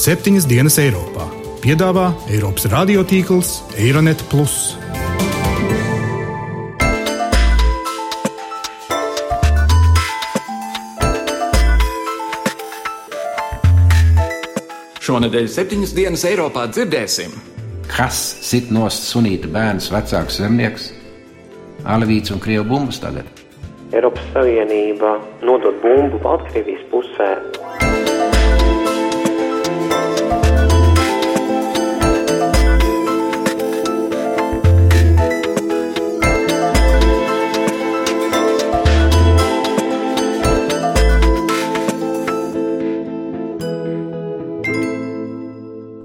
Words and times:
septiņas 0.00 0.46
dienas 0.48 0.78
Eiropā. 0.80 1.26
Piedāvā 1.60 2.06
Eiropas 2.32 2.64
radiotīkls 2.72 3.50
Eironet. 3.76 4.22
Šonadēļ 15.04 15.50
septiņas 15.52 15.92
dienas 15.92 16.24
Eiropā 16.24 16.64
dzirdēsim. 16.72 17.36
Kas 17.90 18.22
sit 18.40 18.72
nost 18.72 19.04
sunīta 19.10 19.52
bērns, 19.52 19.90
vecāks 19.92 20.40
zemnieks, 20.40 20.90
Alvīts 21.84 22.32
un 22.32 22.40
Krievu 22.40 22.70
bumbas 22.72 23.02
tagad? 23.04 23.28
Eiropas 23.92 24.24
Savienība 24.32 25.18
nodod 25.44 25.76
bumbu 25.84 26.20
Baltkrievijas 26.24 26.88
pusē. 26.88 27.34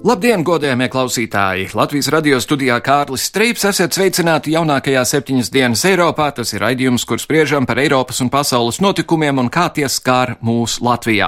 Labdien, 0.06 0.44
godējamie 0.46 0.86
klausītāji! 0.86 1.64
Latvijas 1.74 2.06
radio 2.14 2.36
studijā 2.38 2.76
Kārlis 2.78 3.24
Streips 3.26 3.64
esat 3.66 3.96
sveicināti 3.96 4.52
jaunākajā 4.54 5.00
septiņas 5.02 5.48
dienas 5.50 5.82
Eiropā. 5.88 6.28
Tas 6.36 6.54
ir 6.54 6.62
raidījums, 6.62 7.02
kur 7.10 7.18
spriežam 7.18 7.66
par 7.66 7.80
Eiropas 7.82 8.22
un 8.22 8.30
pasaules 8.30 8.78
notikumiem 8.78 9.42
un 9.42 9.50
kā 9.50 9.64
tie 9.74 9.88
skār 9.90 10.36
mūs 10.46 10.76
Latvijā. 10.86 11.26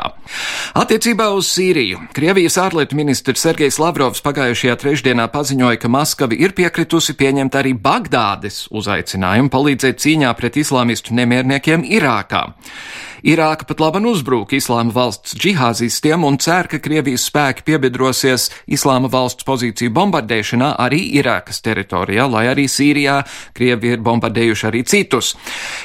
Attiecībā 0.79 1.27
uz 1.35 1.51
Sīriju 1.57 2.05
Krievijas 2.15 2.61
ārlietu 2.63 2.95
ministrs 3.01 3.43
Sergejs 3.43 3.81
Lavrovs 3.83 4.23
pagājušajā 4.23 4.79
trešdienā 4.85 5.27
paziņoja, 5.35 5.83
ka 5.83 5.91
Maskava 5.91 6.39
ir 6.39 6.55
piekritusi 6.55 7.19
pieņemt 7.19 7.59
arī 7.59 7.75
Bagdādes 7.75 8.69
uzaicinājumu 8.71 9.51
palīdzēt 9.59 9.99
cīņā 10.07 10.31
pret 10.39 10.63
islāmistu 10.63 11.19
nemierniekiem 11.19 11.83
Irākā. 11.99 12.47
Irāka 13.27 13.67
pat 13.67 13.81
laban 13.83 14.07
uzbrūk 14.07 14.53
Islāma 14.55 14.93
valsts 14.95 15.35
džihādistiem 15.35 16.23
un 16.23 16.37
cer, 16.39 16.69
ka 16.71 16.79
Krievijas 16.79 17.25
spēki 17.27 17.65
piebiedrosies 17.67 18.47
Islāma 18.71 19.11
valsts 19.11 19.47
pozīciju 19.49 19.91
bombardēšanā 19.97 20.69
arī 20.79 21.01
Irākas 21.19 21.59
teritorijā, 21.65 22.29
lai 22.31 22.45
arī 22.53 22.69
Sīrijā 22.71 23.17
Krievi 23.59 23.95
ir 23.97 24.05
bombardējuši 24.07 24.69
arī 24.71 24.85
citus. 24.87 25.33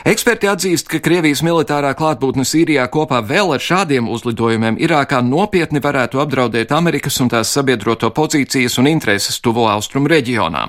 Eksperti 0.06 0.52
atzīst, 0.52 0.92
ka 0.92 1.02
Krievijas 1.02 1.42
militārā 1.46 1.96
klātbūtne 1.98 2.46
Sīrijā 2.46 2.86
kopā 2.94 3.24
vēl 3.26 3.56
ar 3.58 3.66
šādiem 3.66 4.12
uzlidojumiem 4.14 4.78
Irākā 4.84 5.24
nopietni 5.26 5.82
varētu 5.82 6.22
apdraudēt 6.22 6.76
Amerikas 6.78 7.18
un 7.24 7.34
tās 7.34 7.50
sabiedroto 7.56 8.14
pozīcijas 8.14 8.78
un 8.78 8.94
intereses 8.94 9.42
tuvo 9.42 9.66
austrumu 9.74 10.12
reģionā. 10.14 10.68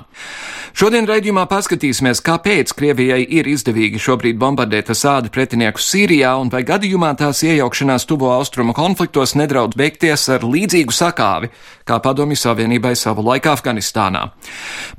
Šodien 0.75 1.05
raidījumā 1.07 1.45
paskatīsimies, 1.47 2.19
kāpēc 2.25 2.73
Krievijai 2.75 3.21
ir 3.37 3.47
izdevīgi 3.47 4.01
šobrīd 4.01 4.35
bombardēt 4.41 4.89
Asāda 4.91 5.29
pretiniekus 5.31 5.85
Sīrijā 5.93 6.33
un 6.35 6.49
vai 6.55 6.63
gadījumā 6.63 7.11
tās 7.19 7.41
iejaukšanās 7.43 8.05
tuvo 8.07 8.29
austrumu 8.35 8.75
konfliktos 8.75 9.35
nedraudz 9.35 9.75
beigties 9.79 10.27
ar 10.31 10.45
līdzīgu 10.47 10.93
sakāvi, 10.95 11.51
kā 11.87 11.99
padomju 12.03 12.37
Savienībai 12.39 12.93
savu 12.99 13.25
laiku 13.27 13.51
Afganistānā. 13.51 14.29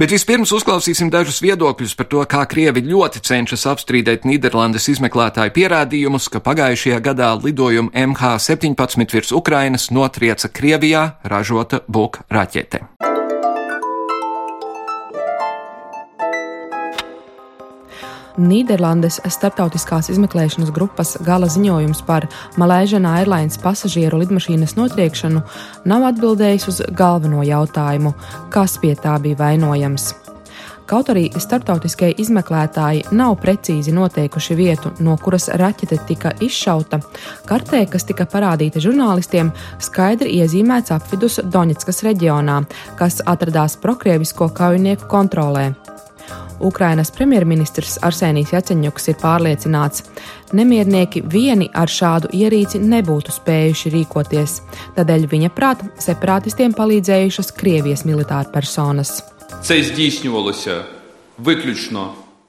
Bet 0.00 0.12
vispirms 0.12 0.52
uzklausīsim 0.56 1.10
dažus 1.12 1.40
viedokļus 1.44 1.96
par 1.96 2.10
to, 2.12 2.22
kā 2.28 2.44
Krievi 2.50 2.84
ļoti 2.90 3.24
cenšas 3.24 3.66
apstrīdēt 3.72 4.28
Nīderlandes 4.28 4.90
izmeklētāju 4.96 5.56
pierādījumus, 5.56 6.28
ka 6.32 6.44
pagājušajā 6.44 7.00
gadā 7.08 7.32
lidojuma 7.40 7.94
MH17 8.06 9.16
virs 9.16 9.32
Ukrainas 9.32 9.90
notrieca 9.90 10.52
Krievijā 10.52 11.08
ražota 11.24 11.84
Buk 11.88 12.20
raķete. 12.28 12.84
Nīderlandes 18.36 19.16
starptautiskās 19.32 20.10
izmeklēšanas 20.12 20.72
grupas 20.76 21.14
gala 21.24 21.48
ziņojums 21.48 22.02
par 22.04 22.26
Malaysian 22.60 23.08
Airlines 23.08 23.56
pasažieru 23.62 24.20
lidmašīnas 24.20 24.76
notriekšanu 24.76 25.40
nav 25.88 26.04
atbildējis 26.10 26.68
uz 26.68 26.82
galveno 26.98 27.40
jautājumu, 27.46 28.12
kas 28.52 28.76
pie 28.82 28.92
tā 29.00 29.16
bija 29.24 29.40
vainojams. 29.40 30.12
Kaut 30.86 31.08
arī 31.10 31.24
starptautiskie 31.34 32.12
izmeklētāji 32.22 33.08
nav 33.18 33.34
precīzi 33.42 33.90
noteikuši 33.96 34.54
vietu, 34.54 34.92
no 35.02 35.16
kuras 35.18 35.48
raķete 35.50 35.98
tika 36.06 36.30
izšauta, 36.46 37.00
kartē, 37.48 37.82
kas 37.90 38.06
tika 38.06 38.28
parādīta 38.30 38.84
žurnālistiem, 38.84 39.50
skaidri 39.82 40.36
iezīmēts 40.38 40.94
apvidus 40.94 41.40
Doņetskas 41.42 42.04
reģionā, 42.06 42.60
kas 43.00 43.18
atradās 43.26 43.74
prokrievisko 43.82 44.52
kaujinieku 44.54 45.10
kontrolē. 45.10 45.72
Ukrainas 46.60 47.10
premjerministrs 47.14 47.98
Arsenijs 48.06 48.52
Jaceņuks 48.54 49.10
ir 49.12 49.16
pārliecināts, 49.20 50.04
nemiernieki 50.56 51.22
vieni 51.32 51.68
ar 51.74 51.90
šādu 51.92 52.30
ierīci 52.36 52.80
nebūtu 52.82 53.34
spējuši 53.34 53.92
rīkoties, 53.94 54.60
tādēļ 54.96 55.26
viņa 55.32 55.50
prāt 55.56 55.82
separatistiem 56.02 56.76
palīdzējušas 56.76 57.52
Krievijas 57.56 58.06
militāra 58.08 58.48
personas. 58.52 59.18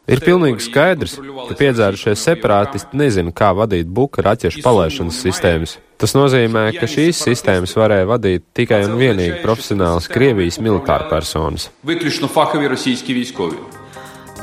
Ir 0.07 0.21
pilnīgi 0.23 0.63
skaidrs, 0.63 1.17
ka 1.19 1.55
piedzērušies 1.59 2.21
separātisti 2.29 2.95
nezina, 2.95 3.33
kā 3.35 3.49
vadīt 3.57 3.89
buka 3.91 4.23
raķešu 4.23 4.63
palaišanas 4.63 5.17
sistēmas. 5.25 5.73
Tas 5.99 6.13
nozīmē, 6.15 6.69
ka 6.77 6.87
šīs 6.87 7.19
sistēmas 7.25 7.75
varēja 7.75 8.07
vadīt 8.07 8.45
tikai 8.55 8.85
un 8.87 8.95
vienīgi 9.01 9.41
profesionāls 9.43 10.07
Krievijas 10.13 10.61
militāra 10.63 11.09
personas. 11.11 11.67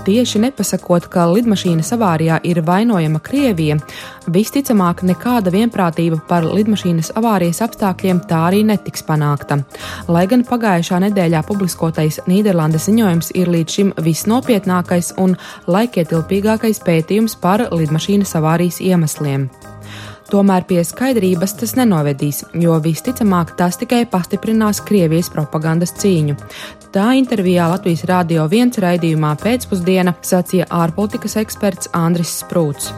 Tieši 0.04 0.42
nepasakot, 0.42 1.06
ka 1.09 1.22
lidmašīnas 1.32 1.94
avārijā 1.97 2.37
ir 2.44 2.59
vainojama 2.66 3.22
Krievija, 3.25 3.78
visticamāk 4.28 5.00
nekāda 5.09 5.48
vienprātība 5.54 6.19
par 6.28 6.44
lidmašīnas 6.44 7.15
avārijas 7.16 7.62
apstākļiem 7.65 8.20
tā 8.28 8.43
arī 8.50 8.60
netiks 8.69 9.06
panākta. 9.09 9.62
Lai 10.12 10.26
gan 10.28 10.44
pagājušā 10.44 11.00
nedēļā 11.06 11.41
publiskotais 11.48 12.20
Nīderlandes 12.28 12.91
ziņojums 12.91 13.32
ir 13.32 13.48
līdz 13.56 13.78
šim 13.78 13.94
visnopietnākais 14.04 15.14
un 15.25 15.38
laikietilpīgākais 15.72 16.84
pētījums 16.84 17.41
par 17.41 17.64
lidmašīnas 17.72 18.37
avārijas 18.37 18.82
iemesliem. 18.84 19.48
Tomēr 20.28 20.64
pie 20.69 20.82
skaidrības 20.84 21.56
tas 21.60 21.76
nenovedīs, 21.81 22.44
jo 22.60 22.76
visticamāk 22.84 23.56
tas 23.56 23.81
tikai 23.81 24.04
pastiprinās 24.10 24.84
Krievijas 24.84 25.32
propagandas 25.32 25.97
cīņu. 26.00 26.37
Tā 26.94 27.09
intervijā 27.19 27.65
Latvijas 27.72 28.05
Rādio 28.06 28.44
1 28.47 28.77
raidījumā 28.78 29.32
pēcpusdiena 29.41 30.12
sacīja 30.22 30.69
ārpolitikas 30.71 31.34
eksperts 31.41 31.88
Andris 31.91 32.37
Sprūts. 32.38 32.93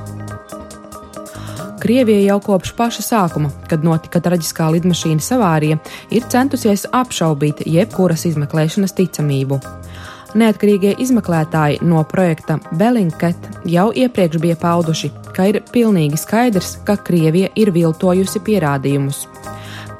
Krievija 1.80 2.26
jau 2.26 2.36
kopš 2.44 2.74
paša 2.76 3.06
sākuma, 3.06 3.48
kad 3.70 3.86
notika 3.88 4.20
traģiskā 4.20 4.68
lidmašīnas 4.74 5.30
avārija, 5.38 5.78
ir 6.12 6.28
centusies 6.28 6.84
apšaubīt 6.92 7.64
jebkuras 7.64 8.26
izmeklēšanas 8.28 8.92
ticamību. 9.00 9.62
Neatkarīgie 10.36 10.92
izmeklētāji 11.00 11.80
no 11.88 12.04
projekta 12.04 12.58
Bellingcat 12.76 13.48
jau 13.64 13.88
iepriekš 13.96 14.44
bija 14.44 14.60
pauduši, 14.60 15.14
ka 15.32 15.48
ir 15.54 15.62
pilnīgi 15.72 16.20
skaidrs, 16.20 16.76
ka 16.84 17.00
Krievija 17.00 17.48
ir 17.56 17.72
viltojusi 17.72 18.44
pierādījumus. 18.44 19.24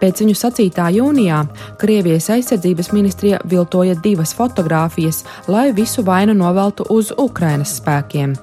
Pēc 0.00 0.24
viņu 0.24 0.34
sacītā 0.36 0.88
jūnijā 0.96 1.44
Krievijas 1.80 2.28
aizsardzības 2.34 2.92
ministrija 2.92 3.40
viltoja 3.48 3.96
divas 4.04 4.34
fotogrāfijas, 4.36 5.24
lai 5.48 5.70
visu 5.76 6.04
vainu 6.04 6.36
noveltu 6.36 6.86
uz 6.92 7.12
Ukrainas 7.16 7.78
spēkiem. 7.80 8.36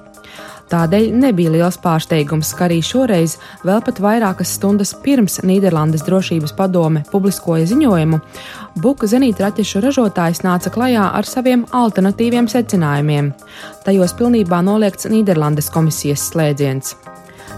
Tādēļ 0.72 1.10
nebija 1.20 1.52
liels 1.52 1.76
pārsteigums, 1.78 2.54
ka 2.56 2.64
arī 2.66 2.80
šoreiz, 2.82 3.36
vēl 3.68 3.82
pat 3.84 4.00
vairākas 4.00 4.54
stundas 4.56 4.94
pirms 5.04 5.42
Nīderlandes 5.44 6.02
drošības 6.06 6.54
padome 6.56 7.04
publiskoja 7.12 7.68
ziņojumu, 7.70 8.20
Buka 8.82 9.06
zenītraķešu 9.06 9.84
ražotājs 9.84 10.42
nāca 10.42 10.72
klajā 10.74 11.04
ar 11.14 11.28
saviem 11.28 11.66
alternatīviem 11.70 12.48
secinājumiem. 12.50 13.30
Tajos 13.84 14.16
pilnībā 14.18 14.64
noliegts 14.66 15.06
Nīderlandes 15.12 15.70
komisijas 15.70 16.24
slēdziens. 16.32 16.96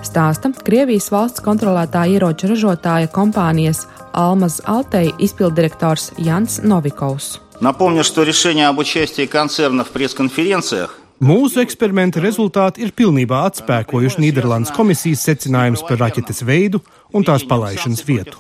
Stāsta 0.05 0.51
Krievijas 0.67 1.09
valsts 1.13 1.41
kontrolētā 1.45 2.05
ieroču 2.11 2.51
ražotāja 2.51 3.09
kompānijas 3.13 3.87
Almaz 4.13 4.61
Altei 4.65 5.13
izpildirektors 5.19 6.13
Jans 6.19 6.61
Novikovs. 6.63 7.41
Напомню, 7.61 8.05
что 8.05 8.23
решение 8.23 8.69
об 8.69 8.79
участии 8.79 9.27
концерна 9.27 9.85
в 9.85 9.91
пресс-конференциях 9.91 11.01
Mūsu 11.17 11.63
eksperimenta 11.65 12.21
rezultāti 12.21 12.83
ir 12.85 12.91
pilnībā 12.93 13.47
atspēkojuši 13.49 14.21
Nīderlandes 14.21 14.73
komisijas 14.77 15.23
secinājumus 15.25 15.81
par 15.89 15.97
raķetes 16.03 16.43
veidu 16.45 16.83
un 17.09 17.25
tās 17.25 17.41
palaišanas 17.49 18.05
vietu. 18.05 18.37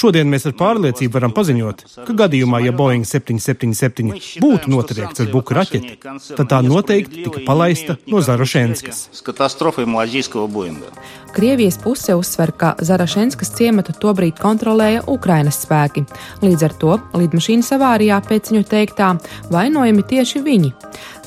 Šodien 0.00 0.30
mēs 0.32 0.46
ar 0.48 0.54
pārliecību 0.56 1.12
varam 1.12 1.32
paziņot, 1.36 1.82
ka 2.06 2.14
gadījumā, 2.22 2.62
ja 2.64 2.72
Boeing 2.72 3.04
777 3.04 4.40
būtu 4.40 4.72
notriekts 4.72 5.20
ar 5.20 5.28
buku 5.32 5.56
raķeti, 5.58 5.98
tad 6.38 6.46
tā 6.48 6.60
noteikti 6.64 7.26
tika 7.26 7.42
palaista 7.44 7.98
no 8.08 8.22
Zarašenskas. 8.24 9.02
Krievijas 11.32 11.78
puse 11.78 12.14
uzsver, 12.14 12.50
ka 12.56 12.72
Zarašenskas 12.82 13.52
ciematu 13.54 13.92
tobrīd 14.02 14.40
kontrolēja 14.40 15.04
Ukrainas 15.06 15.60
spēki. 15.62 16.02
Līdz 16.42 16.64
ar 16.66 16.74
to 16.80 16.96
lidmašīnas 17.14 17.70
avārijā 17.76 18.18
pēc 18.26 18.50
viņu 18.50 18.66
teiktā 18.66 19.12
vainojami 19.52 20.02
tieši 20.10 20.42
viņi. 20.42 20.72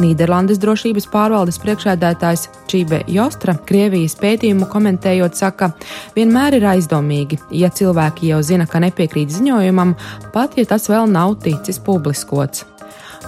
Nīderlandes 0.03 0.59
drošības 0.59 1.07
pārvaldes 1.13 1.59
priekšēdētājs 1.63 2.47
Čībe 2.67 3.03
Jostra 3.13 3.55
Krievijas 3.69 4.17
pētījumu 4.19 4.67
komentējot 4.71 5.39
saka, 5.39 5.71
vienmēr 6.17 6.57
ir 6.59 6.67
aizdomīgi, 6.73 7.39
ja 7.55 7.71
cilvēki 7.71 8.33
jau 8.33 8.41
zina, 8.43 8.62
ka 8.69 8.81
nepiekrīt 8.83 9.33
ziņojumam, 9.33 9.95
pat 10.35 10.57
ja 10.59 10.67
tas 10.69 10.89
vēl 10.91 11.09
nav 11.11 11.39
ticis 11.43 11.81
publiskots. 11.83 12.65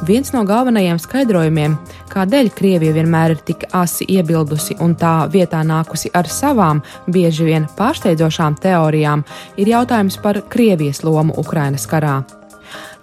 Viens 0.03 0.33
no 0.35 0.41
galvenajiem 0.43 0.97
skaidrojumiem, 0.99 1.77
kādēļ 2.11 2.49
Krievija 2.57 2.95
vienmēr 2.97 3.37
ir 3.37 3.43
tik 3.47 3.63
asi 3.71 4.03
iebildusi 4.11 4.75
un 4.83 4.97
tā 4.99 5.13
vietā 5.31 5.63
nākusi 5.63 6.11
ar 6.13 6.27
savām, 6.27 6.83
bieži 7.07 7.47
vien 7.47 7.69
pārsteidzošām 7.77 8.59
teorijām, 8.59 9.23
ir 9.55 9.71
jautājums 9.71 10.19
par 10.19 10.41
Krievijas 10.51 11.05
lomu 11.07 11.38
Ukrainas 11.39 11.88
karā. 11.88 12.19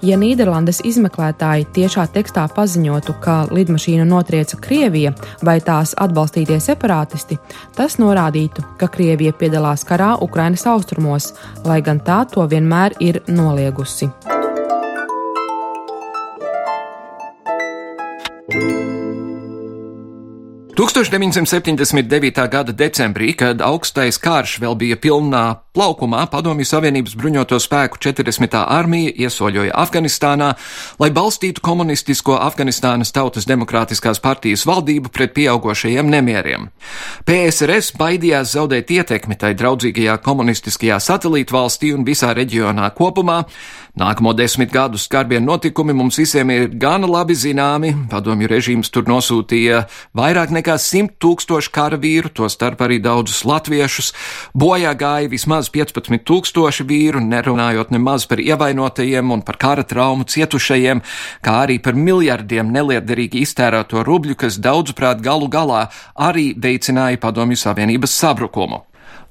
Ja 0.03 0.17
Nīderlandes 0.19 0.81
izmeklētāji 0.83 1.69
tiešā 1.77 2.09
tekstā 2.11 2.49
paziņotu, 2.57 3.15
ka 3.23 3.37
lidmašīnu 3.55 4.03
notrieca 4.11 4.59
Krievija 4.59 5.13
vai 5.47 5.61
tās 5.63 5.95
atbalstītie 5.95 6.59
separātisti, 6.59 7.39
tas 7.79 8.01
norādītu, 8.03 8.67
ka 8.83 8.91
Krievija 8.91 9.31
piedalās 9.39 9.87
karā 9.87 10.17
Ukrainas 10.27 10.67
austrumos, 10.67 11.31
lai 11.63 11.79
gan 11.87 12.03
tā 12.03 12.25
to 12.35 12.51
vienmēr 12.51 12.99
ir 12.99 13.23
noliegusi. 13.31 14.11
1979. 20.83 22.49
gada 22.51 22.73
decembrī, 22.73 23.37
kad 23.39 23.61
augstais 23.63 24.17
karš 24.19 24.57
vēl 24.59 24.75
bija 24.75 24.97
pilnā 24.99 25.43
plaukumā, 25.77 26.25
Padomju 26.27 26.67
Savienības 26.67 27.15
bruņoto 27.15 27.55
spēku 27.63 28.01
40. 28.03 28.57
armija 28.59 29.13
iesoļoja 29.15 29.77
Afganistānā, 29.79 30.49
lai 30.99 31.11
balstītu 31.15 31.63
komunistisko 31.63 32.35
Afganistānas 32.35 33.15
Tautas 33.15 33.47
Demokrātiskās 33.47 34.19
partijas 34.19 34.67
valdību 34.67 35.13
pret 35.15 35.37
pieaugošajiem 35.37 36.11
nemieriem. 36.17 36.67
PSRS 37.31 37.95
baidījās 38.01 38.57
zaudēt 38.57 38.91
ietekmi 38.91 39.39
tai 39.39 39.55
draudzīgajā 39.55 40.19
komunistiskajā 40.27 40.99
satelītu 40.99 41.61
valstī 41.61 41.93
un 41.95 42.03
visā 42.09 42.35
reģionā 42.35 42.91
kopumā, 42.99 43.45
Nākamo 43.93 44.31
desmit 44.33 44.71
gadu 44.73 44.97
skarbie 44.97 45.37
notikumi 45.37 45.93
mums 45.93 46.17
visiem 46.17 46.49
ir 46.49 46.71
gana 46.81 47.05
labi 47.05 47.35
zināmi. 47.37 47.91
Padomju 48.09 48.47
režīms 48.49 48.89
tur 48.89 49.05
nosūtīja 49.05 49.83
vairāk 50.17 50.49
nekā 50.57 50.79
simt 50.81 51.19
tūkstošu 51.21 51.69
karavīru, 51.75 52.31
to 52.33 52.49
starp 52.49 52.81
arī 52.87 52.97
daudzus 53.05 53.43
latviešus. 53.45 54.15
Bojā 54.57 54.95
gāja 54.97 55.29
vismaz 55.29 55.69
15 55.75 56.25
tūkstoši 56.25 56.87
vīru, 56.89 57.21
nerunājot 57.21 57.93
nemaz 57.93 58.25
par 58.31 58.41
ievainotajiem 58.41 59.35
un 59.37 59.45
par 59.45 59.59
kara 59.61 59.85
traumu 59.85 60.25
cietušajiem, 60.25 61.03
kā 61.45 61.59
arī 61.67 61.77
par 61.85 61.93
miljardiem 61.93 62.73
neliederīgi 62.73 63.45
iztērēto 63.45 64.07
rubļu, 64.09 64.39
kas 64.41 64.57
daudzuprāt 64.57 65.21
galu 65.21 65.53
galā 65.53 65.91
arī 66.17 66.55
veicināja 66.57 67.21
Padomju 67.21 67.61
Savienības 67.61 68.17
sabrukumu. 68.25 68.87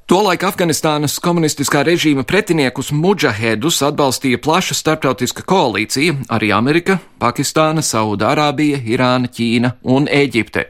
Tolaik 0.09 0.44
Afganistānas 0.44 1.19
komunistiskā 1.24 1.83
režīma 1.88 2.25
pretiniekus 2.27 2.89
mudžahedus 2.92 3.77
atbalstīja 3.86 4.42
plaša 4.44 4.75
starptautiska 4.75 5.45
koalīcija, 5.48 6.15
arī 6.36 6.50
Amerika, 6.56 6.98
Pakistāna, 7.21 7.83
Saudārābija, 7.86 8.81
Irāna, 8.92 9.30
Ķīna 9.31 9.75
un 9.83 10.09
Eģipte. 10.12 10.65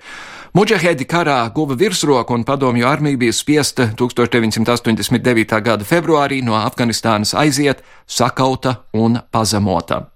Mudžahedi 0.51 1.07
karā 1.07 1.39
guva 1.55 1.77
virsroku 1.79 2.35
un 2.35 2.43
padomju 2.43 2.87
armija 2.87 3.17
bija 3.17 3.33
spiesta 3.33 3.87
1989. 3.97 5.61
gada 5.63 5.87
februārī 5.87 6.41
no 6.43 6.57
Afganistānas 6.59 7.31
aiziet, 7.31 7.85
sakauta 8.05 8.81
un 8.93 9.15
pazemota. 9.31 10.09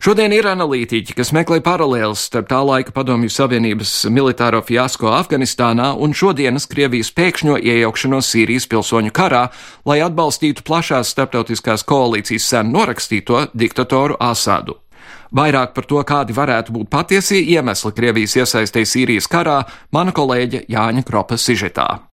Šodien 0.00 0.32
ir 0.32 0.46
analītiķi, 0.48 1.12
kas 1.12 1.28
meklē 1.36 1.58
paralēlus 1.60 2.22
starp 2.30 2.46
tā 2.48 2.62
laika 2.64 2.94
Padomju 2.96 3.28
Savienības 3.28 3.92
militāro 4.08 4.62
fiasko 4.64 5.10
Afganistānā 5.12 5.90
un 5.92 6.16
šodienas 6.16 6.64
Krievijas 6.72 7.12
pēkšņo 7.12 7.58
iejaukšanos 7.60 8.32
Sīrijas 8.32 8.64
pilsoņu 8.72 9.12
karā, 9.12 9.42
lai 9.84 9.98
atbalstītu 10.00 10.64
plašās 10.64 11.12
starptautiskās 11.12 11.84
koalīcijas 11.84 12.48
sen 12.48 12.72
norakstīto 12.72 13.50
diktatoru 13.52 14.16
Asādu. 14.16 14.80
Vairāk 15.36 15.76
par 15.76 15.84
to, 15.92 16.00
kādi 16.00 16.32
varētu 16.32 16.80
būt 16.80 16.88
patiesie 16.88 17.44
iemesli 17.52 17.92
Krievijas 17.92 18.40
iesaistē 18.40 18.88
Sīrijas 18.88 19.28
karā, 19.28 19.66
mana 19.92 20.16
kolēģe 20.16 20.64
Jāņa 20.64 21.04
Kropa 21.04 21.36
sižetā. 21.36 22.09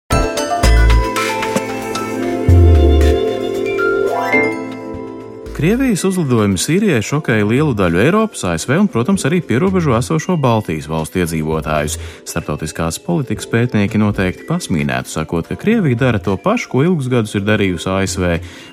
Krievijas 5.65 6.03
uzlidojumi 6.05 6.59
Sīrijai 6.61 6.99
šokēja 7.01 7.47
lielu 7.49 7.73
daļu 7.73 7.97
Eiropas, 8.03 8.43
ASV 8.45 8.75
un, 8.83 8.89
protams, 8.93 9.23
arī 9.25 9.39
pierobežu 9.41 9.95
esošo 9.97 10.35
Baltijas 10.37 10.85
valstu 10.93 11.23
iedzīvotājus. 11.23 11.95
Startautiskās 12.29 12.99
politikas 13.01 13.49
pētnieki 13.49 13.97
noteikti 13.97 14.45
pasmīnētu, 14.45 15.09
sakot, 15.09 15.49
ka 15.49 15.57
Krievija 15.57 15.97
dara 16.03 16.21
to 16.21 16.35
pašu, 16.37 16.69
ko 16.69 16.83
ilgus 16.85 17.09
gadus 17.09 17.33
ir 17.39 17.47
darījusi 17.47 17.89
ASV, 17.95 18.27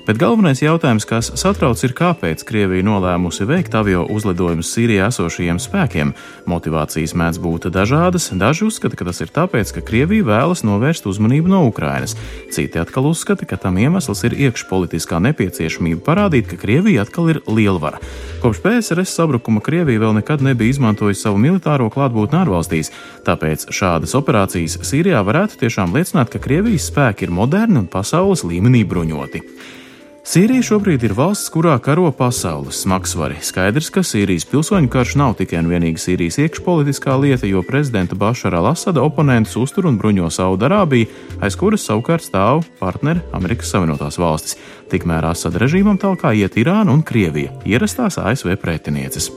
bet 0.04 0.20
galvenais 0.20 0.60
jautājums, 0.60 1.06
kas 1.08 1.30
satrauc, 1.40 1.80
ir, 1.80 1.94
kāpēc 1.96 2.44
Krievija 2.44 2.84
nolēmusi 2.84 3.48
veikt 3.48 3.72
avio 3.80 4.04
uzlidojumus 4.12 4.74
Sīrijā 4.76 5.08
esošajiem 5.08 5.62
spēkiem. 5.64 6.12
Motivācijas 6.52 7.16
mēdz 7.16 7.40
būt 7.40 7.70
dažādas, 7.72 8.28
daži 8.36 8.68
uzskata, 8.68 9.00
ka 9.00 9.08
tas 9.08 9.22
ir 9.24 9.32
tāpēc, 9.32 9.72
ka 9.78 9.86
Krievija 9.88 10.28
vēlas 10.28 10.60
novērst 10.68 11.08
uzmanību 11.08 11.56
no 11.56 11.64
Ukrainas, 11.72 12.18
citi 12.52 12.84
atkal 12.84 13.08
uzskata, 13.14 13.48
ka 13.48 13.56
tam 13.56 13.80
iemesls 13.80 14.26
ir 14.28 14.36
iekšpolitiskā 14.50 15.24
nepieciešamība 15.30 16.04
parādīt, 16.04 16.52
ka 16.52 16.60
Krievija 16.60 16.81
Krievija 16.82 17.02
atkal 17.02 17.28
ir 17.30 17.38
lielvara. 17.46 17.98
Kopš 18.42 18.58
PSRS 18.58 19.12
sabrukuma 19.14 19.60
Krievija 19.62 20.00
vēl 20.02 20.16
nekad 20.16 20.40
nebija 20.42 20.72
izmantojusi 20.72 21.20
savu 21.22 21.38
militāro 21.38 21.86
klātbūtni 21.94 22.40
ārvalstīs, 22.40 22.90
tāpēc 23.22 23.68
šādas 23.70 24.16
operācijas 24.18 24.80
Sīrijā 24.88 25.20
varētu 25.22 25.60
tiešām 25.60 25.94
liecināt, 25.94 26.32
ka 26.32 26.42
Krievijas 26.42 26.88
spēki 26.90 27.28
ir 27.28 27.36
moderni 27.38 27.78
un 27.84 27.86
pasaules 27.86 28.42
līmenī 28.42 28.82
bruņoti. 28.82 29.44
Sīrija 30.22 30.62
šobrīd 30.62 31.02
ir 31.02 31.16
valsts, 31.18 31.48
kurā 31.50 31.72
karo 31.82 32.06
pasaules 32.14 32.84
smagsvari. 32.84 33.40
Skaidrs, 33.42 33.88
ka 33.90 34.04
Sīrijas 34.06 34.46
pilsoņu 34.46 34.86
karš 34.92 35.16
nav 35.18 35.34
tikai 35.40 35.58
un 35.58 35.72
vienīgi 35.72 35.98
Sīrijas 35.98 36.38
iekšpolitiskā 36.44 37.16
lieta, 37.18 37.50
jo 37.50 37.64
prezidenta 37.66 38.14
Bašara 38.14 38.62
al-Asada 38.62 39.02
oponentus 39.02 39.58
uztur 39.58 39.90
un 39.90 39.98
bruņo 39.98 40.30
Saudarābiju, 40.30 41.10
aiz 41.42 41.58
kuras 41.58 41.90
savukārt 41.90 42.30
stāv 42.30 42.62
partneri 42.78 43.26
Amerikas 43.34 43.74
Savienotās 43.74 44.22
valstis. 44.22 44.60
Tikmēr 44.94 45.26
Asada 45.34 45.58
režīmam 45.66 45.98
talkā 45.98 46.36
iet 46.38 46.54
Irāna 46.54 46.94
un 46.94 47.02
Krievija, 47.02 47.58
ierastās 47.66 48.22
ASV 48.22 48.54
pretinieces. 48.62 49.32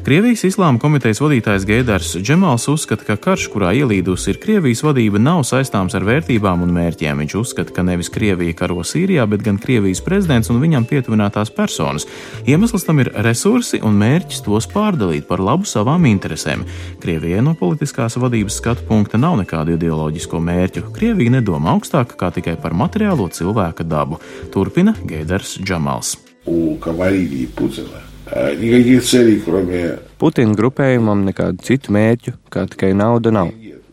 Krievijas 0.00 0.46
Islāma 0.48 0.80
komitejas 0.80 1.18
vadītājs 1.20 1.64
Gēdars 1.68 2.14
Džemāls 2.24 2.64
uzskata, 2.72 3.04
ka 3.04 3.18
karš, 3.20 3.50
kurā 3.52 3.74
ielīdusi 3.76 4.30
ir 4.32 4.38
Krievijas 4.40 4.80
vadība, 4.80 5.20
nav 5.20 5.42
saistāms 5.44 5.92
ar 5.98 6.06
vērtībām 6.08 6.62
un 6.64 6.72
mērķiem. 6.72 7.20
Viņš 7.20 7.34
uzskata, 7.36 7.74
ka 7.76 7.84
nevis 7.84 8.08
Krievija 8.12 8.56
karo 8.56 8.80
Sīrijā, 8.80 9.26
bet 9.28 9.44
gan 9.44 9.60
Krievijas 9.60 10.00
prezidents 10.00 10.48
un 10.48 10.62
viņam 10.64 10.88
pietuvinātās 10.88 11.52
personas. 11.52 12.08
Iemesls 12.48 12.88
tam 12.88 13.04
ir 13.04 13.12
resursi 13.28 13.82
un 13.84 14.00
mērķis 14.00 14.40
tos 14.48 14.70
pārdalīt 14.72 15.28
par 15.28 15.44
labu 15.44 15.68
savām 15.68 16.08
interesēm. 16.08 16.64
Krievijai 17.04 17.44
no 17.44 17.52
politiskās 17.60 18.16
vadības 18.16 18.56
skatu 18.62 18.88
punkta 18.88 19.20
nav 19.20 19.36
nekādu 19.42 19.76
ideoloģisko 19.76 20.40
mērķu. 20.48 20.88
Krievija 20.96 21.36
nedomā 21.36 21.76
augstāk 21.76 22.16
kā 22.16 22.32
tikai 22.32 22.56
par 22.56 22.72
materiālo 22.72 23.28
cilvēka 23.28 23.84
dabu. 23.84 24.22
Turpina 24.48 24.96
Gēdars 25.04 25.58
Džemāls. 25.60 26.16
У 26.46 26.78
кавалерии 26.80 27.44
Пузева 27.46 28.09
Никаких 28.30 29.04
целей, 29.04 29.40
кроме... 29.40 29.98
Putina 30.20 30.52
grupējumam 30.54 31.24
nekādu 31.24 31.64
citu 31.64 31.94
mērķu, 31.96 32.34
kā 32.52 32.66
tikai 32.70 32.92
nauda 32.94 33.32
nav. 33.32 33.50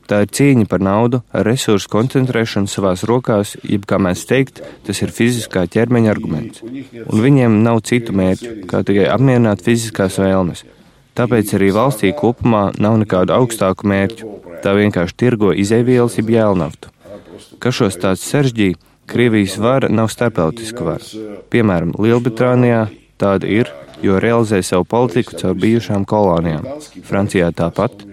Tā 0.08 0.22
ir 0.24 0.32
cīņa 0.32 0.68
par 0.72 0.84
naudu, 0.84 1.22
resursu 1.32 1.90
koncentrēšanu 1.92 2.70
savās 2.72 3.04
rokās, 3.08 3.56
jeb 3.64 3.88
kā 3.88 3.98
mēs 4.00 4.24
teikt, 4.28 4.62
tas 4.88 5.02
ir 5.04 5.12
fiziskā 5.12 5.66
ķermeņa 5.72 6.12
arguments. 6.14 6.64
Un 6.64 7.24
viņiem 7.24 7.58
nav 7.64 7.82
citu 7.88 8.16
mērķu, 8.16 8.54
kā 8.70 8.84
tikai 8.88 9.08
apmierināt 9.12 9.64
fiziskās 9.66 10.20
vēlmes. 10.22 10.64
Tāpēc 11.18 11.56
arī 11.58 11.72
valstī 11.76 12.14
kopumā 12.16 12.70
nav 12.78 13.00
nekādu 13.02 13.34
augstāku 13.36 13.88
mērķu. 13.90 14.36
Tā 14.64 14.76
vienkārši 14.78 15.18
tirgo 15.18 15.50
izēvielas 15.56 16.20
jeb 16.20 16.30
jēlnaftu. 16.36 16.94
Kas 17.64 17.80
šos 17.82 17.98
tāds 18.00 18.28
sarežģīja, 18.30 18.78
Krievijas 19.08 19.54
vara 19.64 19.88
nav 19.88 20.10
starptautiska 20.12 20.84
vara. 20.84 21.06
Piemēram, 21.48 21.94
Lielbritānijā 21.96 22.90
tāda 23.16 23.48
ir, 23.48 23.70
jo 24.02 24.20
realizē 24.20 24.62
savu 24.64 24.86
politiku 24.86 25.38
caur 25.40 25.58
bijušām 25.58 26.06
kolonijām. 26.06 26.66
Francijā 27.04 27.52
tāpat. 27.52 28.06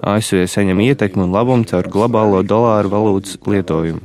ASV 0.00 0.46
saņem 0.48 0.80
ietekmi 0.84 1.24
un 1.26 1.34
labumu 1.34 1.66
caur 1.68 1.88
globālo 1.92 2.40
dolāru 2.44 2.92
valūtas 2.92 3.36
lietojumu. 3.44 4.00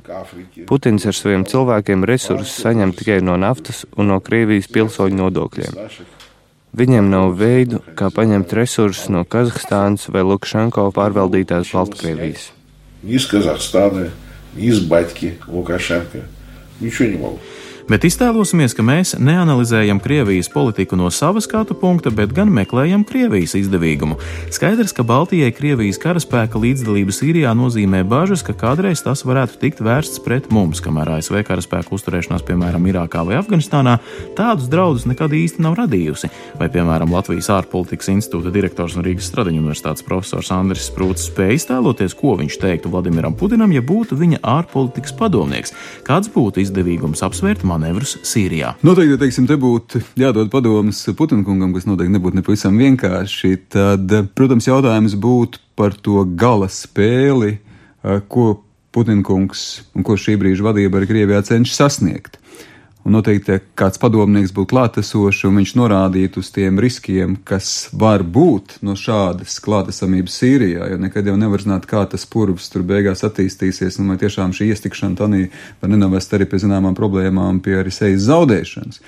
Putins 0.68 1.06
ar 1.08 1.16
saviem 1.16 1.46
cilvēkiem 1.48 2.04
resursus 2.08 2.56
saņem 2.64 2.92
tikai 2.96 3.22
no 3.24 3.38
naftas 3.40 3.86
un 3.96 4.12
no 4.12 4.20
Krievijas 4.24 4.68
pilsoņu 4.72 5.20
nodokļiem. 5.22 5.80
Viņiem 6.76 7.08
nav 7.08 7.38
veidu, 7.40 7.80
kā 7.96 8.10
paņemt 8.12 8.52
resursus 8.58 9.08
no 9.08 9.24
Kazahstānas 9.24 10.10
vai 10.12 10.26
Lukašenko 10.28 10.90
pārvaldītās 10.96 11.72
Baltkrievijas. 11.72 12.50
Ni 13.04 13.16
iz 13.16 13.28
Kazahstāna, 13.32 14.10
ni 14.58 14.72
iz 14.74 14.82
Baļķa, 14.90 15.32
Lukašenka. 15.48 16.26
Ničo 16.82 17.08
nemogu. 17.08 17.40
Bet 17.86 18.02
iztēlosimies, 18.02 18.74
ka 18.74 18.82
mēs 18.82 19.12
neanalizējam 19.22 20.00
Krievijas 20.02 20.48
politiku 20.50 20.98
no 20.98 21.12
sava 21.14 21.38
skatu 21.44 21.76
punkta, 21.78 22.10
bet 22.10 22.32
gan 22.34 22.50
meklējam 22.50 23.04
Krievijas 23.06 23.54
izdevīgumu. 23.60 24.16
Skaidrs, 24.50 24.90
ka 24.98 25.04
Baltijai 25.06 25.52
Krievijas 25.54 26.00
karaspēka 26.02 26.58
līdzdalība 26.58 27.14
Sīrijā 27.14 27.52
nozīmē 27.54 28.02
bažas, 28.10 28.42
ka 28.42 28.56
kādreiz 28.58 29.04
tas 29.06 29.22
varētu 29.22 29.60
tikt 29.62 29.84
vērsts 29.86 30.24
pret 30.26 30.50
mums, 30.50 30.82
kamēr 30.82 31.12
ASV 31.20 31.44
karaspēka 31.46 31.94
uzturēšanās, 31.94 32.46
piemēram, 32.48 32.88
Irākā 32.90 33.22
vai 33.28 33.38
Afganistānā, 33.38 34.00
tādus 34.34 34.66
draudus 34.74 35.06
nekad 35.06 35.38
īsti 35.38 35.62
nav 35.62 35.78
radījusi. 35.84 36.32
Vai, 36.58 36.72
piemēram, 36.74 37.14
Latvijas 37.14 37.52
ārpolitikas 37.54 38.10
institūta 38.16 38.50
direktors 38.56 38.98
un 38.98 39.06
Rīgas 39.06 39.30
Stradiņu 39.30 39.62
universitātes 39.62 40.08
profesors 40.10 40.50
Andris 40.58 40.90
Sprūts 40.90 41.30
spēja 41.30 41.60
iztēloties, 41.62 42.18
ko 42.18 42.34
viņš 42.42 42.58
teiktu 42.66 42.90
Vladimiram 42.90 43.38
Putinam, 43.38 43.70
ja 43.78 43.86
būtu 43.86 44.18
viņa 44.18 44.42
ārpolitikas 44.58 45.14
padomnieks. 45.22 45.78
Kāds 46.10 46.34
būtu 46.34 46.66
izdevīgums 46.66 47.22
apsvērt 47.30 47.62
manevrus 47.76 48.16
Sīrijā. 48.26 48.74
Noteikti, 48.86 49.20
teiksim, 49.22 49.48
te 49.50 49.60
būtu 49.60 50.02
jādod 50.20 50.50
padomus 50.54 51.04
Putinkungam, 51.18 51.76
kas 51.76 51.88
noteikti 51.90 52.16
nebūtu 52.16 52.40
nepavisam 52.40 52.80
vienkārši. 52.80 53.56
Tad, 53.76 54.16
protams, 54.38 54.70
jautājums 54.72 55.18
būtu 55.20 55.62
par 55.76 55.96
to 56.00 56.24
gala 56.40 56.72
spēli, 56.72 57.60
ko 58.32 58.48
Putinkungs 58.96 59.66
un 59.96 60.06
ko 60.08 60.16
šī 60.20 60.38
brīža 60.40 60.64
vadība 60.70 61.02
ar 61.02 61.08
Krievijā 61.10 61.42
cenšas 61.44 61.82
sasniegt 61.84 62.40
un 63.06 63.14
noteikti 63.14 63.60
kāds 63.78 64.00
padomnieks 64.02 64.54
būtu 64.56 64.72
klātesošs 64.74 65.46
un 65.48 65.60
viņš 65.60 65.74
norādītu 65.78 66.42
uz 66.42 66.50
tiem 66.56 66.80
riskiem, 66.82 67.38
kas 67.46 67.92
var 67.94 68.26
būt 68.26 68.80
no 68.86 68.98
šādas 69.00 69.60
klātesamības 69.64 70.40
Sīrijā, 70.42 70.90
jo 70.92 71.00
nekad 71.02 71.30
jau 71.30 71.38
nevar 71.40 71.62
zināt, 71.62 71.86
kā 71.90 72.02
tas 72.10 72.26
purvs 72.26 72.72
tur 72.74 72.86
beigās 72.88 73.24
attīstīsies, 73.28 74.00
un 74.02 74.12
vai 74.14 74.20
tiešām 74.22 74.56
šī 74.58 74.72
iestikšana 74.74 75.22
tanī 75.22 75.46
var 75.82 75.94
nenovest 75.94 76.34
arī 76.34 76.50
pie 76.50 76.64
zināmām 76.66 76.98
problēmām, 76.98 77.62
pie 77.66 77.80
arī 77.84 77.94
sejas 77.94 78.26
zaudēšanas. 78.28 79.02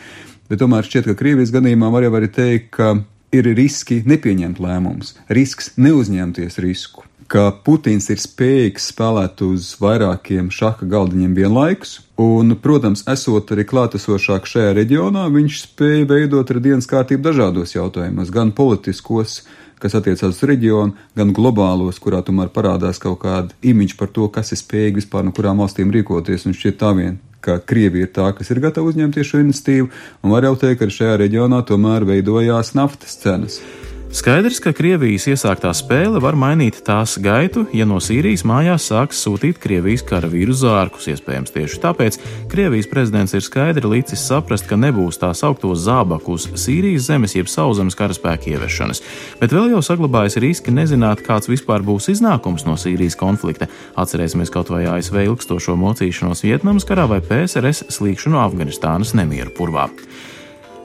Bet 0.47 0.61
tomēr 0.61 0.85
šķiet, 0.87 1.09
ka 1.09 1.17
Krievijas 1.19 1.51
gadījumā 1.55 1.91
var 1.91 2.05
jau 2.05 2.13
arī 2.21 2.31
teikt, 2.31 2.71
ka 2.77 2.93
ir 3.35 3.49
riski 3.57 4.03
nepieņemt 4.07 4.61
lēmumus, 4.63 5.17
risks 5.33 5.73
neuzņemties 5.81 6.61
risku 6.63 7.03
ka 7.31 7.49
Putins 7.63 8.07
ir 8.13 8.21
spējīgs 8.21 8.89
spēlēt 8.93 9.43
uz 9.45 9.73
vairākiem 9.81 10.49
šaha 10.53 10.87
galdiņiem 10.87 11.35
vienlaikus, 11.37 11.97
un, 12.23 12.55
protams, 12.63 13.03
esot 13.11 13.51
arī 13.55 13.67
klātesošāk 13.67 14.47
šajā 14.47 14.73
reģionā, 14.79 15.27
viņš 15.33 15.61
spēja 15.65 16.07
veidot 16.09 16.53
arī 16.53 16.63
dienas 16.69 16.89
kārtību 16.89 17.25
dažādos 17.27 17.75
jautājumos, 17.75 18.31
gan 18.33 18.53
politiskos, 18.55 19.41
kas 19.77 19.97
attiecās 19.99 20.39
uz 20.39 20.43
reģionu, 20.49 20.95
gan 21.19 21.35
globālos, 21.35 21.99
kurā 22.01 22.23
tomēr 22.25 22.49
parādās 22.53 23.01
kaut 23.03 23.19
kāda 23.25 23.53
imidža 23.61 23.99
par 23.99 24.11
to, 24.15 24.31
kas 24.33 24.55
ir 24.55 24.63
spējīgi 24.63 25.03
vispār 25.03 25.27
no 25.27 25.35
kurām 25.35 25.61
valstīm 25.61 25.91
rīkoties, 25.93 26.47
un 26.47 26.57
šķiet 26.57 26.79
tā 26.81 26.93
vien 26.97 27.19
ka 27.47 27.59
Krievija 27.63 28.07
ir 28.07 28.11
tā, 28.11 28.31
kas 28.35 28.49
ir 28.51 28.59
gatava 28.63 28.89
uzņemties 28.91 29.29
šo 29.29 29.39
iniciatīvu, 29.43 29.91
un 30.23 30.33
var 30.33 30.47
jau 30.49 30.55
teikt, 30.59 30.81
ka 30.81 30.91
šajā 30.91 31.19
reģionā 31.23 31.61
tomēr 31.69 32.07
veidojās 32.09 32.73
naftas 32.75 33.15
cenas. 33.21 33.61
Skaidrs, 34.07 34.61
ka 34.63 34.71
Krievijas 34.71 35.25
iesāktā 35.27 35.73
spēle 35.75 36.21
var 36.23 36.35
mainīt 36.39 36.77
tās 36.87 37.17
gaitu, 37.19 37.65
ja 37.75 37.83
no 37.83 37.97
Sīrijas 37.99 38.45
mājās 38.47 38.85
sāks 38.87 39.19
sūtīt 39.19 39.57
Krievijas 39.59 40.05
karavīru 40.07 40.55
zārkus. 40.55 41.09
Iespējams, 41.11 41.51
tieši 41.51 41.81
tāpēc 41.83 42.17
Krievijas 42.47 42.87
prezidents 42.87 43.35
ir 43.35 43.43
skaidri 43.43 43.91
licis 43.91 44.23
saprast, 44.23 44.63
ka 44.69 44.79
nebūs 44.79 45.19
tā 45.19 45.33
saukto 45.35 45.73
zābaku 45.75 46.37
uz 46.37 46.47
Sīrijas 46.55 47.09
zemes 47.09 47.35
jeb 47.35 47.51
sauszemes 47.51 47.99
karaspēku 47.99 48.53
ieviešanas. 48.53 49.03
Bet 49.41 49.51
vēl 49.51 49.73
jau 49.75 49.83
saglabājas 49.83 50.39
riski 50.39 50.71
nezināt, 50.71 51.25
kāds 51.27 51.51
vispār 51.51 51.83
būs 51.83 52.07
iznākums 52.15 52.63
no 52.63 52.77
Sīrijas 52.79 53.19
konflikta. 53.19 53.67
Atcerēsimies 53.99 54.53
kaut 54.55 54.71
vai 54.71 54.85
ASV 54.87 55.19
ilgstošo 55.25 55.75
mocīšanos 55.83 56.47
Vietnamas 56.47 56.87
karā 56.87 57.09
vai 57.11 57.19
PSRS 57.19 57.89
slīkšanu 57.99 58.39
Afganistānas 58.39 59.11
nemieru 59.19 59.51
purvā. 59.51 59.89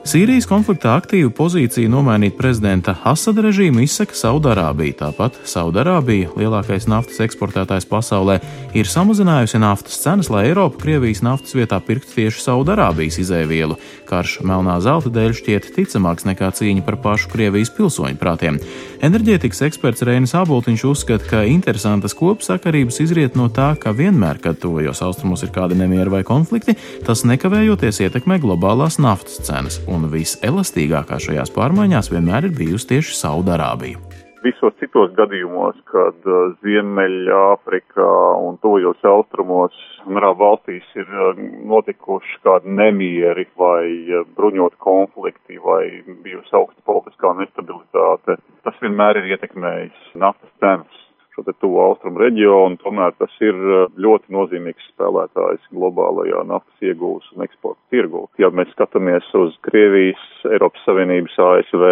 Sīrijas 0.02 0.48
konfliktā 0.50 0.96
aktīvu 0.98 1.30
pozīciju 1.30 1.86
nomainīt 1.86 2.34
prezidenta 2.34 2.96
Asada 3.06 3.44
režīmu 3.44 3.84
izsaka 3.84 4.16
Saudārābija. 4.18 4.96
Tāpat 4.98 5.36
Saudārābija, 5.46 6.32
lielākais 6.34 6.88
naftas 6.90 7.20
eksportētājs 7.22 7.86
pasaulē, 7.86 8.40
ir 8.74 8.90
samazinājusi 8.90 9.60
naftas 9.62 10.00
cenas, 10.02 10.26
lai 10.32 10.48
Eiropa 10.48 10.80
Krievijas 10.82 11.22
naftas 11.22 11.54
vietā 11.54 11.78
pirktu 11.86 12.16
tieši 12.16 12.42
Saudārābijas 12.42 13.20
izēvielu. 13.22 13.76
Karš 14.10 14.40
melnā 14.42 14.80
zelta 14.82 15.12
dēļ 15.14 15.36
šķiet 15.38 15.70
ticamāks 15.78 16.26
nekā 16.26 16.50
cīņa 16.58 16.82
par 16.88 16.98
pašu 17.06 17.30
Krievijas 17.30 17.70
pilsoņu 17.78 18.18
prātiem. 18.18 18.58
Enerģētikas 19.06 19.62
eksperts 19.68 20.02
Reinis 20.02 20.34
Aboltiņš 20.34 20.86
uzskata, 20.90 21.30
ka 21.30 21.44
interesantas 21.46 22.18
kopsakarības 22.18 22.98
izriet 23.06 23.38
no 23.38 23.46
tā, 23.54 23.70
ka 23.78 23.94
vienmēr, 23.94 24.42
kad 24.42 24.58
tuvajos 24.66 25.06
austrumos 25.06 25.46
ir 25.46 25.54
kādi 25.54 25.78
nemieri 25.78 26.10
vai 26.18 26.24
konflikti, 26.26 26.74
tas 27.06 27.22
nekavējoties 27.22 28.02
ietekmē 28.08 28.42
globālās 28.42 28.98
naftas 28.98 29.38
cenas 29.46 29.78
un 29.92 30.08
viselastīgākā 30.12 31.18
šajās 31.22 31.52
pārmaiņās 31.54 32.10
vienmēr 32.12 32.48
ir 32.48 32.56
bijusi 32.56 32.94
tieši 32.94 33.16
Saudārābija. 33.20 34.00
Visos 34.42 34.74
citos 34.80 35.12
gadījumos, 35.14 35.76
kad 35.86 36.24
uh, 36.26 36.54
Ziemeļāfrikā 36.66 38.08
un 38.42 38.56
tojos 38.64 39.04
austrumos 39.06 39.76
un 40.08 40.18
arābu 40.18 40.42
valstīs 40.42 40.88
ir 40.98 41.06
uh, 41.14 41.38
notikuši 41.70 42.40
kādi 42.42 42.74
nemieri 42.80 43.46
vai 43.60 43.84
uh, 43.86 44.24
bruņot 44.34 44.74
konflikti 44.82 45.60
vai 45.62 45.84
bijusi 46.24 46.58
augsta 46.58 46.82
politiskā 46.90 47.36
nestabilitāte, 47.38 48.40
tas 48.66 48.82
vienmēr 48.82 49.22
ir 49.22 49.30
ietekmējis 49.36 50.10
naftas 50.24 50.50
cenas 50.58 51.01
šo 51.32 51.44
te 51.46 51.54
tuvu 51.60 51.80
austrumu 51.82 52.20
reģionu, 52.22 52.78
tomēr 52.82 53.14
tas 53.20 53.32
ir 53.44 53.56
eh, 53.56 53.84
ļoti 54.04 54.32
nozīmīgs 54.34 54.88
spēlētājs 54.92 55.70
globālajā 55.74 56.42
naftas 56.48 56.88
iegūs 56.90 57.30
un 57.36 57.46
eksporta 57.46 57.80
tirgū. 57.94 58.26
Ja 58.42 58.52
mēs 58.52 58.72
skatāmies 58.74 59.28
uz 59.38 59.56
Krievijas, 59.66 60.22
Eiropas 60.50 60.84
Savienības, 60.86 61.38
ASV, 61.46 61.86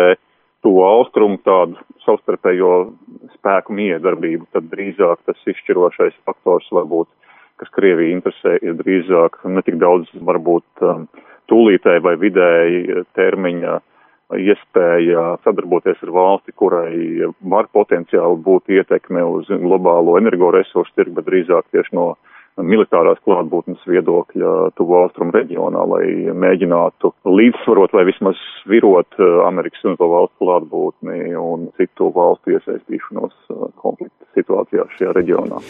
tuvu 0.65 0.85
austrumu 0.85 1.41
tādu 1.47 1.81
savstarpējo 2.05 2.75
spēku 3.39 3.75
miedarbību, 3.77 4.49
tad 4.55 4.69
drīzāk 4.73 5.25
tas 5.29 5.49
izšķirošais 5.49 6.17
faktors 6.29 6.69
varbūt, 6.75 7.09
kas 7.61 7.73
Krieviju 7.77 8.19
interesē, 8.19 8.57
ir 8.65 8.77
drīzāk 8.81 9.41
ne 9.49 9.65
tik 9.65 9.81
daudz 9.81 10.09
varbūt 10.25 10.85
um, 10.85 11.07
tūlītēji 11.53 12.05
vai 12.05 12.17
vidēji 12.21 13.05
termiņa 13.17 13.79
iespēja 14.39 15.37
sadarboties 15.45 16.03
ar 16.05 16.13
valsti, 16.15 16.55
kurai 16.57 17.31
var 17.53 17.69
potenciāli 17.75 18.39
būt 18.45 18.71
ietekme 18.77 19.23
uz 19.27 19.51
globālo 19.51 20.17
energoresursu 20.21 20.95
tirgu, 20.95 21.17
bet 21.19 21.29
drīzāk 21.31 21.71
tieši 21.75 21.97
no 21.99 22.13
militārās 22.59 23.21
klātbūtnes 23.25 23.83
viedokļa 23.89 24.53
tuvu 24.79 24.97
austrumu 25.03 25.35
reģionā, 25.35 25.85
lai 25.93 26.05
mēģinātu 26.35 27.13
līdzsvarot 27.29 27.95
vai 27.97 28.07
vismaz 28.09 28.41
virot 28.71 29.19
eh, 29.19 29.37
Amerikas 29.47 29.85
un 29.89 29.97
to 30.01 30.09
valstu 30.11 30.45
klātbūtni 30.45 31.35
un 31.39 31.69
citu 31.81 32.11
valstu 32.15 32.57
iesaistīšanos 32.57 33.37
eh, 33.55 33.63
konflikta 33.81 34.29
situācijās 34.37 34.93
šajā 34.99 35.15
reģionā. 35.17 35.61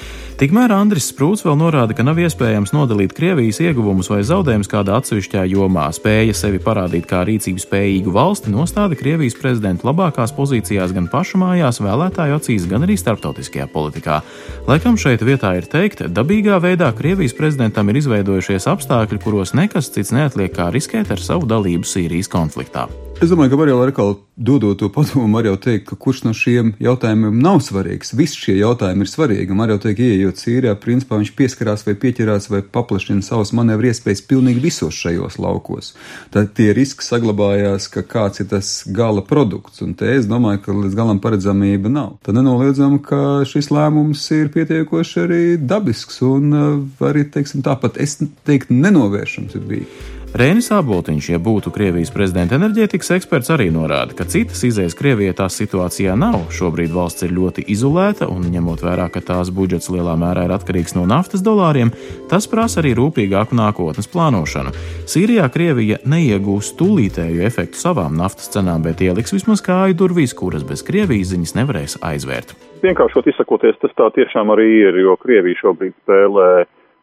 Tikmēr 0.40 0.72
Andris 0.76 1.10
Sprūts 1.12 1.44
vēl 1.46 1.56
norāda, 1.60 1.96
ka 1.96 2.04
nav 2.04 2.20
iespējams 2.20 2.74
nodalīt 2.76 3.14
Krievijas 3.16 3.60
ieguvumus 3.64 4.10
vai 4.12 4.20
zaudējumus 4.26 4.70
kādā 4.70 4.98
atsevišķā 5.00 5.46
jomā. 5.52 5.86
Spēja 5.96 6.36
sevi 6.36 6.60
parādīt 6.64 7.08
kā 7.08 7.22
rīcības 7.28 7.66
spējīgu 7.68 8.14
valsti 8.14 8.52
nostāda 8.52 8.98
Krievijas 8.98 9.36
prezidenta 9.40 9.88
labākās 9.88 10.34
pozīcijās 10.36 10.94
gan 10.96 11.08
pašu 11.12 11.40
mājās, 11.40 11.80
vēlētāju 11.84 12.36
acīs, 12.40 12.68
gan 12.70 12.84
arī 12.84 12.98
starptautiskajā 13.00 13.68
politikā. 13.72 14.20
Laikam 14.68 14.98
šeit 15.00 15.24
vietā 15.24 15.54
ir 15.58 15.68
teikt, 15.70 16.04
dabīgā 16.12 16.60
veidā 16.62 16.69
veidā 16.70 16.90
Krievijas 16.94 17.34
prezidentam 17.34 17.88
ir 17.90 17.98
izveidojušies 17.98 18.68
apstākļi, 18.70 19.18
kuros 19.24 19.56
nekas 19.58 19.90
cits 19.90 20.14
neatliek 20.14 20.54
kā 20.54 20.70
riskēt 20.70 21.10
ar 21.10 21.22
savu 21.22 21.48
dalību 21.50 21.88
Sīrijas 21.88 22.30
konfliktā. 22.30 22.86
Es 23.20 23.28
domāju, 23.28 23.50
ka 23.52 23.56
var 23.60 23.68
jau 23.68 23.80
atkal 23.84 24.14
dodot 24.40 24.78
to 24.80 24.88
padomu, 24.88 25.26
var 25.36 25.44
jau 25.44 25.58
teikt, 25.60 25.82
ka 25.90 25.96
kurš 26.00 26.22
no 26.24 26.30
šiem 26.32 26.70
jautājumiem 26.80 27.34
nav 27.44 27.58
svarīgs. 27.60 28.14
Visi 28.16 28.38
šie 28.46 28.54
jautājumi 28.56 29.04
ir 29.04 29.10
svarīgi. 29.12 29.56
Man 29.58 29.68
jau 29.68 29.76
teikt, 29.82 29.98
ieejot 30.00 30.38
Sīrijā, 30.40 30.72
principā 30.80 31.18
viņš 31.20 31.32
pieskarās 31.36 31.84
vai 31.84 31.92
pieķerās 32.00 32.48
vai 32.48 32.62
paplašina 32.64 33.20
savas 33.26 33.52
manevru 33.52 33.90
iespējas 33.90 34.22
pilnīgi 34.24 34.62
visos 34.64 34.96
šajos 34.96 35.36
laukos. 35.36 35.90
Tad 36.32 36.54
tie 36.56 36.70
riski 36.72 37.04
saglabājās, 37.04 37.90
ka 37.92 38.06
kāds 38.08 38.40
ir 38.40 38.48
tas 38.54 38.70
gala 38.88 39.20
produkts, 39.20 39.82
un 39.84 39.92
te 40.00 40.08
es 40.14 40.24
domāju, 40.30 40.62
ka 40.64 40.76
līdz 40.78 40.96
galam 40.96 41.20
paredzamība 41.20 41.92
nav. 41.92 42.14
Tad 42.24 42.38
nenoliedzam, 42.38 42.96
ka 43.04 43.42
šis 43.44 43.68
lēmums 43.68 44.24
ir 44.38 44.48
pietiekoši 44.56 45.20
arī 45.26 45.42
dabisks 45.60 46.22
un 46.24 46.48
uh, 46.56 47.04
arī, 47.10 47.26
teiksim, 47.36 47.60
tāpat 47.68 48.00
es 48.00 48.16
teiktu, 48.48 48.80
nenovēršams 48.80 49.60
ir 49.60 49.68
bijis. 49.74 50.19
Rēnis 50.30 50.68
Aboltiņš, 50.70 51.28
ja 51.32 51.38
būtu 51.42 51.72
Krievijas 51.74 52.12
prezidenta 52.14 52.54
enerģētikas 52.54 53.08
eksperts, 53.16 53.48
arī 53.50 53.64
norāda, 53.74 54.14
ka 54.14 54.22
citas 54.30 54.60
izējas 54.62 54.94
Krievijai 54.94 55.34
tās 55.34 55.56
situācijā 55.58 56.14
nav. 56.14 56.44
Šobrīd 56.54 56.94
valsts 56.94 57.26
ir 57.26 57.34
ļoti 57.34 57.64
izolēta 57.74 58.28
un, 58.30 58.44
ņemot 58.46 58.84
vērā, 58.86 59.08
ka 59.10 59.24
tās 59.26 59.50
budžets 59.50 59.90
lielā 59.90 60.14
mērā 60.20 60.46
ir 60.46 60.54
atkarīgs 60.54 60.94
no 60.94 61.02
naftas 61.10 61.42
dolāriem, 61.42 61.90
tas 62.30 62.46
prasa 62.46 62.78
arī 62.78 62.94
rūpīgāku 63.00 63.58
nākotnes 63.58 64.06
plānošanu. 64.14 64.70
Sīrijā 65.10 65.50
Krievija 65.50 65.98
neiegūs 66.06 66.76
tūlītēju 66.78 67.42
efektu 67.50 67.82
savām 67.82 68.14
naftas 68.22 68.54
cenām, 68.54 68.86
bet 68.86 69.02
ieliks 69.02 69.34
vismaz 69.34 69.66
kāju 69.66 69.98
durvīs, 69.98 70.36
kuras 70.38 70.62
bez 70.62 70.86
Krievijas 70.86 71.34
ziņas 71.34 71.58
nevarēs 71.58 71.98
aizvērt. 72.06 72.54
Vienkāršot 72.86 73.34
izsakoties, 73.34 73.82
tas 73.82 73.98
tā 73.98 74.12
tiešām 74.14 74.54
arī 74.54 74.76
ir, 74.86 75.02
jo 75.02 75.18
Krievija 75.18 75.58
šobrīd 75.66 75.98
spēlē 76.04 76.52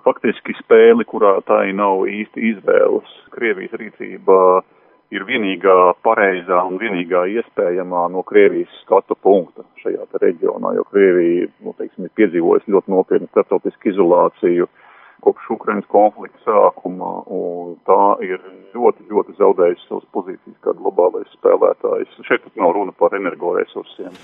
faktiski 0.08 0.56
spēli, 0.62 1.06
kurā 1.08 1.38
tā 1.48 1.66
nav 1.76 2.08
īsti 2.08 2.44
izvēles. 2.54 3.14
Krievijas 3.36 3.76
rīcība 3.82 4.40
ir 5.16 5.24
vienīgā 5.28 5.78
pareizā 6.04 6.62
un 6.68 6.80
vienīgā 6.82 7.26
iespējamā 7.38 8.08
no 8.14 8.24
Krievijas 8.28 8.72
skatu 8.84 9.16
punkta 9.24 9.66
šajā 9.84 10.08
reģionā, 10.22 10.74
jo 10.78 10.88
Krievija, 10.92 11.48
nu, 11.64 11.76
teiksim, 11.78 12.08
ir 12.08 12.16
piedzīvojusi 12.20 12.74
ļoti 12.76 12.94
nopietnu 12.94 13.32
starptautisku 13.32 13.92
izolāciju 13.94 14.68
kopš 15.28 15.50
Ukrainas 15.58 15.88
konflikta 15.92 16.40
sākuma, 16.48 17.12
un 17.28 17.76
tā 17.88 18.04
ir 18.24 18.40
ļoti, 18.76 19.08
ļoti 19.12 19.36
zaudējusi 19.40 19.88
savas 19.90 20.08
pozīcijas 20.16 20.56
kā 20.64 20.74
globālais 20.78 21.28
spēlētājs. 21.36 22.16
Šeit 22.28 22.48
nav 22.60 22.74
runa 22.78 22.96
par 22.96 23.16
energoresursiem. 23.18 24.16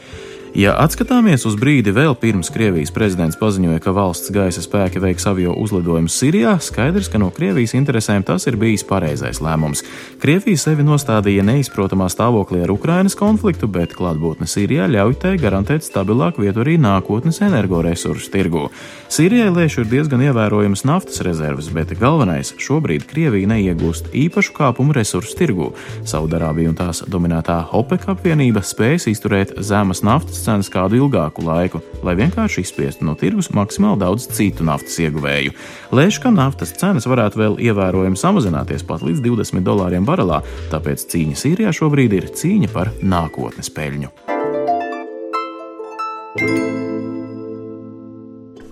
Ja 0.53 0.75
atskatāmies 0.83 1.47
uz 1.49 1.55
brīdi 1.57 1.89
vēl 1.95 2.13
pirms 2.21 2.51
Krievijas 2.53 2.93
prezidents 2.93 3.39
paziņoja, 3.41 3.81
ka 3.81 3.93
valsts 3.95 4.29
gaisa 4.33 4.61
spēki 4.61 5.01
veiks 5.01 5.25
avio 5.29 5.55
uzlidojumus 5.57 6.13
Sirijā, 6.19 6.53
skaidrs, 6.61 7.09
ka 7.09 7.17
no 7.21 7.31
Krievijas 7.33 7.73
interesēm 7.73 8.21
tas 8.27 8.45
ir 8.47 8.59
bijis 8.61 8.85
pareizais 8.85 9.41
lēmums. 9.41 9.81
Krievija 10.21 10.61
sevi 10.61 10.85
nostādīja 10.85 11.45
neizprotamā 11.47 12.05
stāvoklī 12.13 12.61
ar 12.63 12.73
Ukrainas 12.75 13.17
konfliktu, 13.17 13.67
bet 13.67 13.97
klātbūtne 13.97 14.45
Sirijā 14.49 14.85
ļauj 14.93 15.17
tai 15.25 15.33
garantēt 15.41 15.87
stabilāku 15.87 16.45
vietu 16.45 16.61
arī 16.61 16.77
nākotnes 16.77 17.41
energoresursu 17.41 18.29
tirgu. 18.33 18.67
Sīrijai 19.13 19.49
lēšu 19.53 19.83
ir 19.83 19.89
diezgan 19.89 20.21
ievērojamas 20.29 20.85
naftas 20.93 21.21
rezerves, 21.25 21.69
bet 21.73 21.95
galvenais 21.97 22.51
šobrīd 22.61 23.07
Krievija 23.09 23.49
neiegūst 23.49 24.11
īpašu 24.13 24.53
kāpumu 24.53 24.93
resursu 24.93 25.33
tirgu. 25.39 25.71
Saudarābija 26.09 26.69
un 26.69 26.77
tās 26.77 27.01
dominētā 27.09 27.57
OPEC 27.73 28.05
apvienība 28.13 28.61
spējas 28.65 29.07
izturēt 29.09 29.55
zemes 29.65 30.03
naftas 30.05 30.43
cenas 30.45 30.69
kādu 30.73 30.99
ilgāku 31.01 31.45
laiku, 31.47 31.81
lai 32.05 32.15
vienkārši 32.19 32.61
izspiestu 32.61 33.07
no 33.07 33.17
tirgus 33.17 33.49
maksimāli 33.55 34.03
daudz 34.05 34.29
citu 34.37 34.67
naftas 34.67 34.99
ieguvēju. 35.01 35.55
Lēš, 35.95 36.21
ka 36.21 36.33
naftas 36.33 36.75
cenas 36.77 37.09
varētu 37.09 37.41
vēl 37.41 37.59
ievērojami 37.71 38.19
samazināties 38.19 38.85
pat 38.85 39.05
līdz 39.05 39.25
20 39.25 39.65
dolāriem 39.65 40.05
barelā, 40.05 40.43
tāpēc 40.73 41.07
cīņa 41.09 41.41
Sīrijā 41.41 41.73
šobrīd 41.73 42.17
ir 42.19 42.31
cīņa 42.37 42.73
par 42.75 42.93
nākotnes 43.01 43.73
peļņu. 43.73 44.13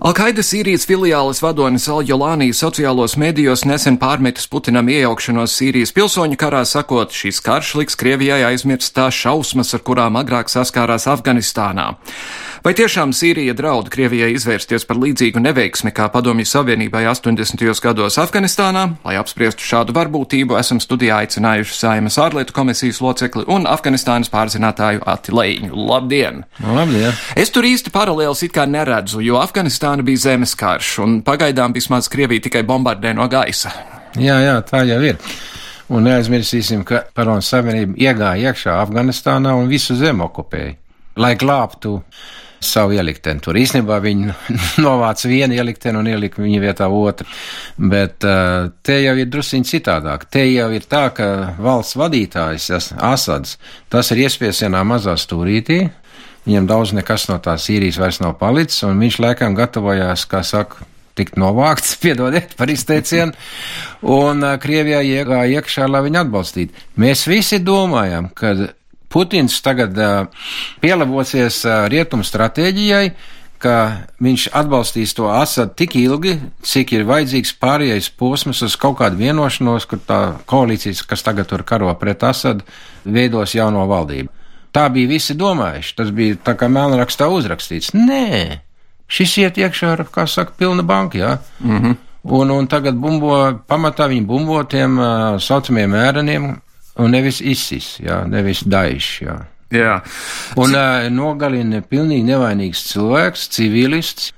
Alkaidas 0.02 0.48
Sīrijas 0.50 0.82
filiāles 0.82 1.38
vadonis 1.44 1.84
Aljolānī 1.86 2.48
sociālos 2.58 3.12
medijos 3.22 3.62
nesen 3.62 4.00
pārmetis 4.02 4.48
Putinam 4.50 4.88
iejaukšanos 4.90 5.52
Sīrijas 5.54 5.94
pilsoņu 5.94 6.34
karā, 6.40 6.64
sakot, 6.66 7.14
šis 7.14 7.38
karš 7.46 7.76
liks 7.78 7.94
Krievijai 8.00 8.40
aizmirst 8.48 8.96
tās 8.96 9.14
šausmas, 9.14 9.70
ar 9.78 9.84
kurām 9.86 10.18
agrāk 10.18 10.50
saskārās 10.50 11.06
Afganistānā. 11.06 11.92
Vai 12.62 12.72
tiešām 12.78 13.10
Sīrija 13.14 13.54
draud 13.58 13.92
Krievijai 13.94 14.32
izvērsties 14.34 14.84
par 14.86 14.98
līdzīgu 15.02 15.38
neveiksmi 15.42 15.90
kā 15.94 16.08
Padomju 16.10 16.46
Savienībai 16.50 17.04
80. 17.10 17.62
gados 17.82 18.18
Afganistānā? 18.22 18.84
Lai 19.06 19.14
apspriestu 19.22 19.62
šādu 19.66 19.94
varbūtību, 19.94 20.58
esam 20.58 20.82
studijā 20.82 21.20
aicinājuši 21.22 21.78
Saimas 21.78 22.18
ārlietu 22.22 22.54
komisijas 22.58 22.98
locekli 23.02 23.46
un 23.50 23.70
Afganistānas 23.70 24.30
pārzinātāju 24.34 25.06
Ati 25.06 25.34
Leiņu. 25.34 25.72
Labdien! 25.90 26.42
Labdien! 26.62 27.14
Es 27.38 27.54
tur 27.54 27.66
īsti 27.66 27.94
paralēlus 27.94 28.42
it 28.46 28.54
kā 28.54 28.66
neredzu, 28.66 29.22
jo 29.26 29.42
Afganistāna 29.42 29.91
bija 30.00 30.24
zemes 30.30 30.54
karš, 30.56 30.94
un 31.04 31.18
pagaidām 31.26 31.74
vismaz 31.76 32.08
Krievija 32.08 32.46
tikai 32.48 32.62
bombardē 32.64 33.12
no 33.12 33.28
gaisa. 33.28 33.72
Jā, 34.16 34.38
jā, 34.40 34.56
tā 34.64 34.86
jau 34.88 35.00
ir. 35.04 35.20
Un 35.92 36.06
neaizmirsīsim, 36.08 36.86
ka 36.88 37.02
Padomju 37.12 37.44
Savienība 37.44 37.98
iegāja 38.00 38.52
iekšā 38.52 38.78
Afganistānā 38.80 39.52
un 39.58 39.68
visu 39.68 39.96
zemi 39.98 40.24
okupēja, 40.24 40.76
lai 41.20 41.34
glābtu 41.36 41.98
savu 42.62 42.94
ielikteni. 42.96 43.42
Tur 43.42 43.58
īstenībā 43.58 43.98
viņi 44.02 44.32
novāca 44.86 45.28
vienu 45.28 45.56
ielikteni 45.58 45.98
un 45.98 46.08
ielika 46.08 46.42
viņa 46.42 46.60
vietā 46.62 46.88
otru. 46.88 47.26
Bet 47.76 48.24
uh, 48.28 48.70
te 48.86 49.00
jau 49.02 49.16
ir 49.18 49.30
drusciņi 49.32 49.68
citādāk. 49.72 50.28
Te 50.32 50.46
jau 50.46 50.68
ir 50.72 50.86
tā, 50.88 51.08
ka 51.16 51.26
valsts 51.60 51.98
vadītājs 52.00 52.70
Asads, 52.96 53.58
tas 53.92 54.12
ir 54.14 54.24
iespies 54.24 54.62
vienā 54.64 54.84
mazā 54.86 55.16
stūrītī. 55.18 55.82
Viņam 56.46 56.66
daudz 56.66 56.92
nekas 56.96 57.28
no 57.30 57.36
tās 57.42 57.68
Sīrijas 57.68 58.00
vairs 58.02 58.18
nav 58.22 58.34
palicis, 58.40 58.82
un 58.86 58.98
viņš 59.02 59.20
laikam 59.22 59.54
gatavojās, 59.54 60.24
kā 60.30 60.42
saka, 60.46 60.88
tikt 61.18 61.36
novākts, 61.38 61.94
piedodiet 62.02 62.56
par 62.58 62.72
izteicienu, 62.72 63.34
un 64.02 64.46
Krievijā 64.62 65.02
iegāja 65.06 65.60
iekšā, 65.60 65.86
lai 65.90 66.02
viņu 66.08 66.22
atbalstītu. 66.24 66.88
Mēs 67.02 67.26
visi 67.30 67.60
domājam, 67.62 68.32
ka 68.34 68.56
Putins 69.12 69.58
tagad 69.60 69.98
pielāgosies 70.80 71.58
uh, 71.68 71.84
rietumu 71.92 72.24
stratēģijai, 72.24 73.12
ka 73.62 73.74
viņš 74.22 74.48
atbalstīs 74.58 75.14
to 75.14 75.28
Asadu 75.30 75.76
tik 75.78 75.94
ilgi, 76.00 76.34
cik 76.66 76.96
ir 76.96 77.06
vajadzīgs 77.06 77.54
pārējais 77.62 78.08
posms 78.18 78.64
uz 78.66 78.74
kaut 78.80 78.98
kādu 78.98 79.20
vienošanos, 79.20 79.86
kur 79.86 80.00
tā 80.02 80.20
koalīcijas, 80.50 81.04
kas 81.06 81.22
tagad 81.22 81.50
tur 81.52 81.62
karo 81.68 81.92
pret 82.00 82.24
Asadu, 82.26 82.66
veidos 83.04 83.54
jauno 83.54 83.84
valdību. 83.90 84.41
Tā 84.72 84.86
bija 84.92 85.10
visi 85.10 85.36
domājuši, 85.36 85.94
tas 85.98 86.10
bija 86.16 86.38
tā 86.46 86.54
kā 86.56 86.68
melnrakstā 86.72 87.28
uzrakstīts. 87.28 87.92
Nē, 87.92 88.60
šis 89.12 89.36
iet 89.42 89.60
iekšā 89.60 89.92
ar, 89.98 90.06
kā 90.08 90.24
saka, 90.26 90.54
pilna 90.58 90.82
banka, 90.82 91.18
jā. 91.18 91.38
Mm 91.60 91.78
-hmm. 91.78 91.96
Un, 92.22 92.50
un 92.50 92.66
tagad 92.66 92.94
bumbo, 92.94 93.34
pamatā 93.68 94.06
viņi 94.08 94.26
bumbo 94.26 94.62
tiem 94.64 94.98
uh, 94.98 95.40
saucamiem 95.42 95.94
ēreniem, 95.94 96.60
un 96.96 97.10
nevis 97.10 97.40
ISIS, 97.40 97.98
jā, 98.00 98.22
nevis 98.28 98.62
Daesh. 98.62 99.22
Jā. 99.22 99.40
Jā. 99.72 99.96
Un 100.56 100.74
uh, 100.76 101.08
nogalina 101.10 101.80
pilnīgi 101.80 102.24
nevainīgs 102.28 102.84
cilvēks, 102.92 103.48
civilists. 103.48 104.32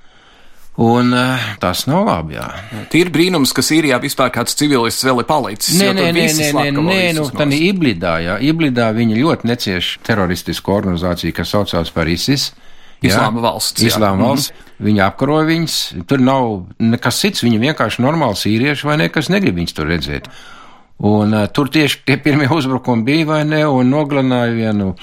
Un 0.75 1.13
uh, 1.15 1.39
tas 1.61 1.85
nav 1.87 2.03
labi. 2.03 2.35
Jā. 2.35 2.49
Tīri 2.91 3.11
brīnums, 3.13 3.53
ka 3.55 3.63
Sīrijā 3.63 3.95
vispār 4.03 4.33
kāds 4.35 4.57
civilists 4.59 5.05
vēl 5.07 5.21
ir 5.23 5.27
palicis. 5.29 5.77
Nē, 5.79 5.93
nē, 5.95 6.09
nē, 6.11 6.25
nē, 6.35 6.49
nē, 6.51 6.73
nē 6.75 6.99
nu, 7.15 7.29
tā 7.31 7.47
ir 7.47 7.69
Iblidā. 7.69 8.17
Jā. 8.19 8.35
Iblidā 8.43 8.89
viņi 8.95 9.21
ļoti 9.21 9.47
necieš 9.47 9.93
teroristisku 10.03 10.75
organizāciju, 10.75 11.35
kas 11.37 11.55
saucās 11.55 11.93
par 11.95 12.11
ISIS. 12.11 12.49
Islāma 13.05 13.43
valsts. 13.43 13.83
Islāma 13.85 14.27
valsts. 14.27 14.51
Mm. 14.51 14.85
Viņi 14.89 15.03
apkaroja 15.05 15.47
viņus. 15.47 15.77
Tur 16.09 16.23
nav 16.23 16.49
nekas 16.83 17.21
cits. 17.23 17.43
Viņi 17.45 17.61
vienkārši 17.69 18.03
normāli 18.03 18.39
sīrieši 18.39 18.89
vai 18.89 18.99
nekas 19.05 19.31
negrib 19.31 19.55
viņus 19.59 19.77
tur 19.77 19.87
redzēt. 19.91 20.27
Un 21.03 21.33
uh, 21.35 21.43
tur 21.51 21.67
tieši 21.67 22.05
tie 22.07 22.15
pirmie 22.23 22.47
uzbrukumi 22.47 23.03
bija 23.03 23.27
vai 23.27 23.41
ne, 23.43 23.65
un 23.67 23.89
nogalināja 23.91 24.53
vienu 24.55 24.93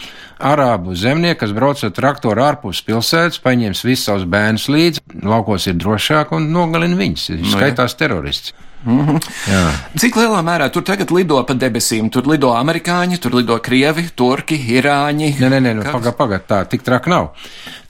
arābu 0.41 0.97
zemnieku, 0.97 1.43
kas 1.45 1.53
brauc 1.53 1.83
ar 1.85 1.93
traktoru 1.93 2.43
ārpus 2.43 2.81
pilsētas, 2.87 3.43
paņems 3.45 3.85
visus 3.85 4.09
savus 4.09 4.25
bērnus 4.25 4.71
līdzi, 4.73 5.05
laukos 5.23 5.69
ir 5.69 5.77
drošāk 5.77 6.33
un 6.33 6.49
nogalina 6.55 6.97
viņus. 6.97 7.29
Viņš 7.37 7.49
no, 7.49 7.57
skaitās 7.59 7.99
terorists. 8.01 8.55
Mm 8.83 9.07
-hmm. 9.07 9.19
Jā. 9.47 9.67
Cik 10.03 10.17
lielā 10.17 10.41
mērā 10.43 10.67
tur 10.73 10.83
tagad 10.83 11.13
lido 11.15 11.43
pa 11.47 11.55
debesīm? 11.55 12.09
Tur 12.11 12.27
lido 12.27 12.51
amerikāņi, 12.51 13.19
tur 13.19 13.35
lido 13.35 13.59
krievi, 13.59 14.09
turki, 14.17 14.57
irāņi. 14.79 15.37
Nē, 15.39 15.49
nē, 15.49 15.61
nē 15.61 15.75
nu, 15.75 15.83
pagaidi, 15.83 16.17
pagaidi, 16.19 16.45
tā 16.49 16.65
tik 16.67 16.83
traki 16.83 17.11
nav. 17.11 17.29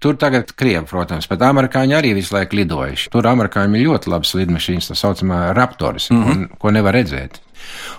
Tur 0.01 0.17
tagad 0.17 0.53
krievi, 0.53 0.85
protams, 0.91 1.29
bet 1.29 1.41
amerikāņi 1.41 1.97
arī 1.97 2.15
visu 2.15 2.35
laiku 2.35 2.57
lidojuši. 2.57 3.11
Tur 3.11 3.27
amerikāņiem 3.27 3.79
ir 3.79 3.87
ļoti 3.87 4.11
labas 4.11 4.35
lidmašīnas, 4.35 4.91
tā 4.91 4.95
saucamā 4.95 5.55
raptoris, 5.55 6.11
mm 6.11 6.25
-hmm. 6.25 6.31
un, 6.31 6.49
ko 6.59 6.71
nevar 6.71 6.95
redzēt 6.95 7.41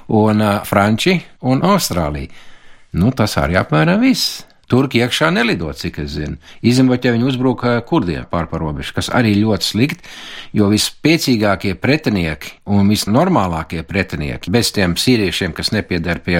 un 0.07 0.41
uh, 0.41 0.63
Franči 0.67 1.19
un 1.49 1.63
Austrālija. 1.65 2.31
Nu, 2.93 3.11
tas 3.15 3.37
arī 3.41 3.57
apmēram 3.57 4.01
viss. 4.03 4.43
Turki 4.73 5.01
iekšā 5.03 5.27
nelido, 5.35 5.67
cik 5.75 5.99
es 6.01 6.13
zinu. 6.15 6.37
Izņemot, 6.65 7.03
ja 7.03 7.11
viņi 7.13 7.27
uzbruka 7.27 7.75
kurdiem 7.85 8.23
pārparobežu, 8.31 8.95
kas 8.95 9.09
arī 9.13 9.35
ļoti 9.37 9.67
slikti, 9.67 10.07
jo 10.55 10.69
vispēcīgākie 10.71 11.75
pretinieki 11.81 12.55
un 12.73 12.89
visnormālākie 12.89 13.83
pretinieki, 13.85 14.53
bez 14.53 14.71
tiem 14.73 14.95
sīriešiem, 14.97 15.53
kas 15.53 15.73
nepiedara 15.75 16.23
pie 16.23 16.39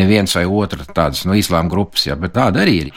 neviens 0.00 0.34
vai 0.38 0.46
otra 0.48 0.88
tādas 0.88 1.26
no 1.28 1.36
islāma 1.38 1.70
grupas, 1.70 2.08
jā, 2.08 2.16
bet 2.18 2.34
tāda 2.38 2.64
arī 2.64 2.76
ir, 2.86 2.92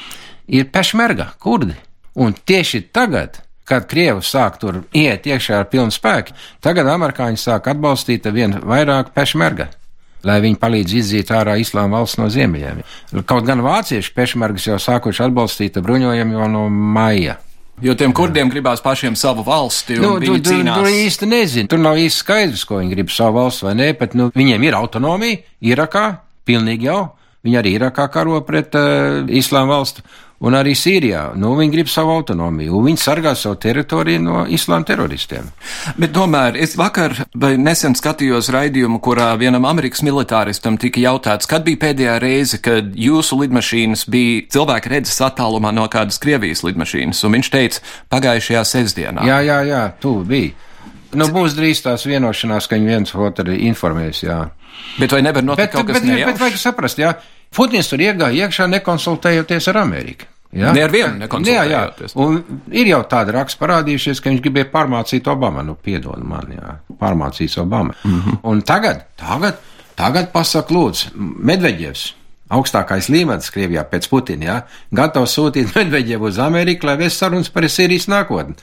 ir 0.47 0.69
pešmerga, 0.73 1.33
kurdi. 1.43 1.75
Un 2.23 2.33
tieši 2.33 2.85
tagad 2.93 3.41
kad 3.69 3.87
Krievi 3.89 4.23
sāk 4.25 4.59
tur 4.61 4.81
iet 4.95 5.27
iekšā 5.29 5.61
ar 5.61 5.69
pilnu 5.71 5.93
spēku, 5.93 6.35
tagad 6.63 6.89
amerikāņi 6.91 7.39
sāk 7.39 7.69
atbalstīt 7.71 8.27
vien 8.33 8.59
vairāk 8.59 9.13
pešmerga. 9.15 9.69
Lai 10.23 10.37
viņi 10.39 10.55
palīdz 10.59 10.93
izzīt 11.01 11.31
ārā 11.35 11.57
islāma 11.59 11.99
valsts 11.99 12.19
no 12.19 12.29
ziemeļiem. 12.31 12.83
Kaut 13.27 13.43
gan 13.47 13.59
vācieši 13.63 14.13
pešmergas 14.15 14.69
jau 14.69 14.77
sākuši 14.79 15.25
atbalstīt 15.25 15.81
bruņojumu 15.83 16.37
jau 16.37 16.47
no 16.51 16.69
maija. 16.71 17.41
Jo 17.83 17.95
tiem 17.97 18.13
kurdiem 18.15 18.51
gribās 18.53 18.83
pašiem 18.85 19.17
savu 19.19 19.43
valsti, 19.43 19.97
Nu, 19.97 20.13
tu, 20.21 20.37
tu, 20.45 20.53
tu 20.63 20.85
īsti 20.87 21.27
nezini. 21.27 21.67
Tur 21.67 21.81
nav 21.81 21.97
īsti 21.99 22.21
skaidrs, 22.21 22.63
ko 22.69 22.77
viņi 22.79 22.93
grib 22.93 23.11
savu 23.11 23.41
valsts 23.41 23.65
vai 23.65 23.73
nē, 23.79 23.89
bet 23.99 24.13
nu, 24.15 24.29
viņiem 24.35 24.63
ir 24.63 24.77
autonomija 24.77 25.41
Irakā, 25.73 26.05
pilnīgi 26.47 26.87
jau. 26.87 27.01
Viņi 27.43 27.57
arī 27.59 27.73
Irakā 27.75 28.05
karo 28.07 28.37
pret 28.47 28.75
uh, 28.79 29.25
Islāma 29.27 29.75
valstu, 29.75 30.03
un 30.43 30.55
arī 30.55 30.73
Sīrijā. 30.79 31.23
Nu, 31.39 31.53
viņi 31.59 31.73
grib 31.73 31.89
savu 31.91 32.13
autonomiju, 32.15 32.75
un 32.77 32.87
viņi 32.87 33.01
sargā 33.01 33.33
savu 33.35 33.57
teritoriju 33.63 34.21
no 34.23 34.43
Islāma 34.47 34.87
teroristiem. 34.87 35.49
Bet 35.99 36.13
tomēr 36.15 36.55
es 36.63 36.77
vakar 36.79 37.15
vai 37.35 37.53
nesen 37.59 37.97
skatījos 37.99 38.47
raidījumu, 38.53 39.01
kurā 39.03 39.33
vienam 39.39 39.67
Amerikas 39.67 40.05
militāristam 40.07 40.79
tika 40.79 41.03
jautāts, 41.03 41.49
kad 41.51 41.67
bija 41.67 41.81
pēdējā 41.85 42.17
reize, 42.23 42.59
kad 42.63 42.95
jūsu 42.95 43.41
lidmašīnas 43.43 44.07
bija 44.11 44.43
cilvēka 44.55 44.95
redzes 44.95 45.19
attālumā 45.27 45.75
no 45.75 45.89
kādas 45.91 46.23
Krievijas 46.23 46.63
lidmašīnas, 46.63 47.23
un 47.27 47.39
viņš 47.39 47.53
teica 47.53 47.83
pagājušajā 48.13 48.63
sestdienā. 48.71 49.27
Jā, 49.27 49.41
jā, 49.43 49.61
jā, 49.67 49.85
tu 50.03 50.21
biji. 50.27 50.53
Nu, 51.13 51.27
būs 51.29 51.53
drīz 51.53 51.83
tās 51.85 52.07
vienošanās, 52.09 52.65
ka 52.65 52.79
viņi 52.79 52.89
viens 52.89 53.13
otru 53.13 53.53
informēs, 53.53 54.23
jā. 54.25 54.39
Bet 54.97 55.13
vai 55.13 55.21
nevar 55.25 55.45
notikt 55.45 55.67
bet, 55.67 55.75
kaut 55.75 55.87
kas 55.89 55.99
bet, 55.99 56.05
bet, 56.05 56.09
nejaušs? 56.09 56.31
bet 56.31 56.41
vajag 56.41 56.59
saprast, 56.61 57.01
jā, 57.01 57.13
Putins 57.55 57.89
tur 57.89 58.01
iegāja 58.01 58.47
iekšā 58.47 58.67
nekonsultējoties 58.71 59.69
ar 59.71 59.81
Ameriku. 59.83 60.29
Jā? 60.53 60.69
Ne 60.75 60.83
ar 60.85 60.91
vienu 60.93 61.17
nekonsultējoties. 61.17 62.13
Jā, 62.13 62.25
jā. 62.29 62.57
Ir 62.81 62.89
jau 62.91 63.01
tāda 63.09 63.33
raksta 63.39 63.61
parādījušies, 63.63 64.21
ka 64.21 64.29
viņš 64.29 64.41
gribēja 64.45 64.69
pārmācīt 64.73 65.29
Obamu. 65.31 65.63
Nu, 65.65 65.75
piedod 65.75 66.21
man, 66.29 66.51
jā, 66.53 66.75
pārmācīs 67.01 67.57
Obamu. 67.61 67.95
Mm. 68.03 68.19
-hmm. 68.19 68.41
Un 68.51 68.61
tagad, 68.61 69.05
tagad, 69.17 69.57
tagad 69.95 70.29
pasaka, 70.31 70.73
lūdzu, 70.73 71.15
Medveģevs. 71.49 72.13
Augstākais 72.53 73.07
līmenis 73.09 73.49
Krievijā 73.49 73.81
pēc 73.89 74.09
Putina, 74.11 74.45
jā, 74.45 74.57
gatavs 74.91 75.33
sūtīt 75.37 75.73
Medveģevu 75.77 76.29
uz 76.29 76.39
Ameriku, 76.39 76.85
lai 76.85 76.97
vēst 77.01 77.17
sarunas 77.17 77.49
par 77.49 77.63
Sīrijas 77.63 78.09
nākotni. 78.11 78.55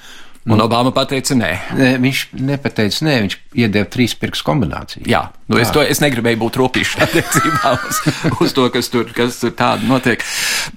Un 0.48 0.60
Obama 0.64 0.88
pateica 0.96 1.34
nē. 1.36 1.50
Nē, 1.76 1.88
viņš 2.00 2.20
nepateica 2.40 3.04
nē, 3.04 3.16
viņš 3.26 3.34
iedeva 3.60 3.88
trīs 3.92 4.14
pirkstu 4.16 4.46
kombināciju. 4.46 5.02
Jā, 5.10 5.26
nu 5.52 5.58
es, 5.60 5.68
to, 5.74 5.82
es 5.84 6.00
negribēju 6.00 6.40
būt 6.40 6.56
ropīšs 6.62 6.94
attiecībā 7.04 7.72
uz, 7.76 7.98
uz 8.46 8.54
to, 8.56 8.64
kas 8.72 8.88
tur, 8.88 9.10
kas 9.12 9.36
tur 9.42 9.52
tāda 9.58 9.84
notiek. 9.84 10.24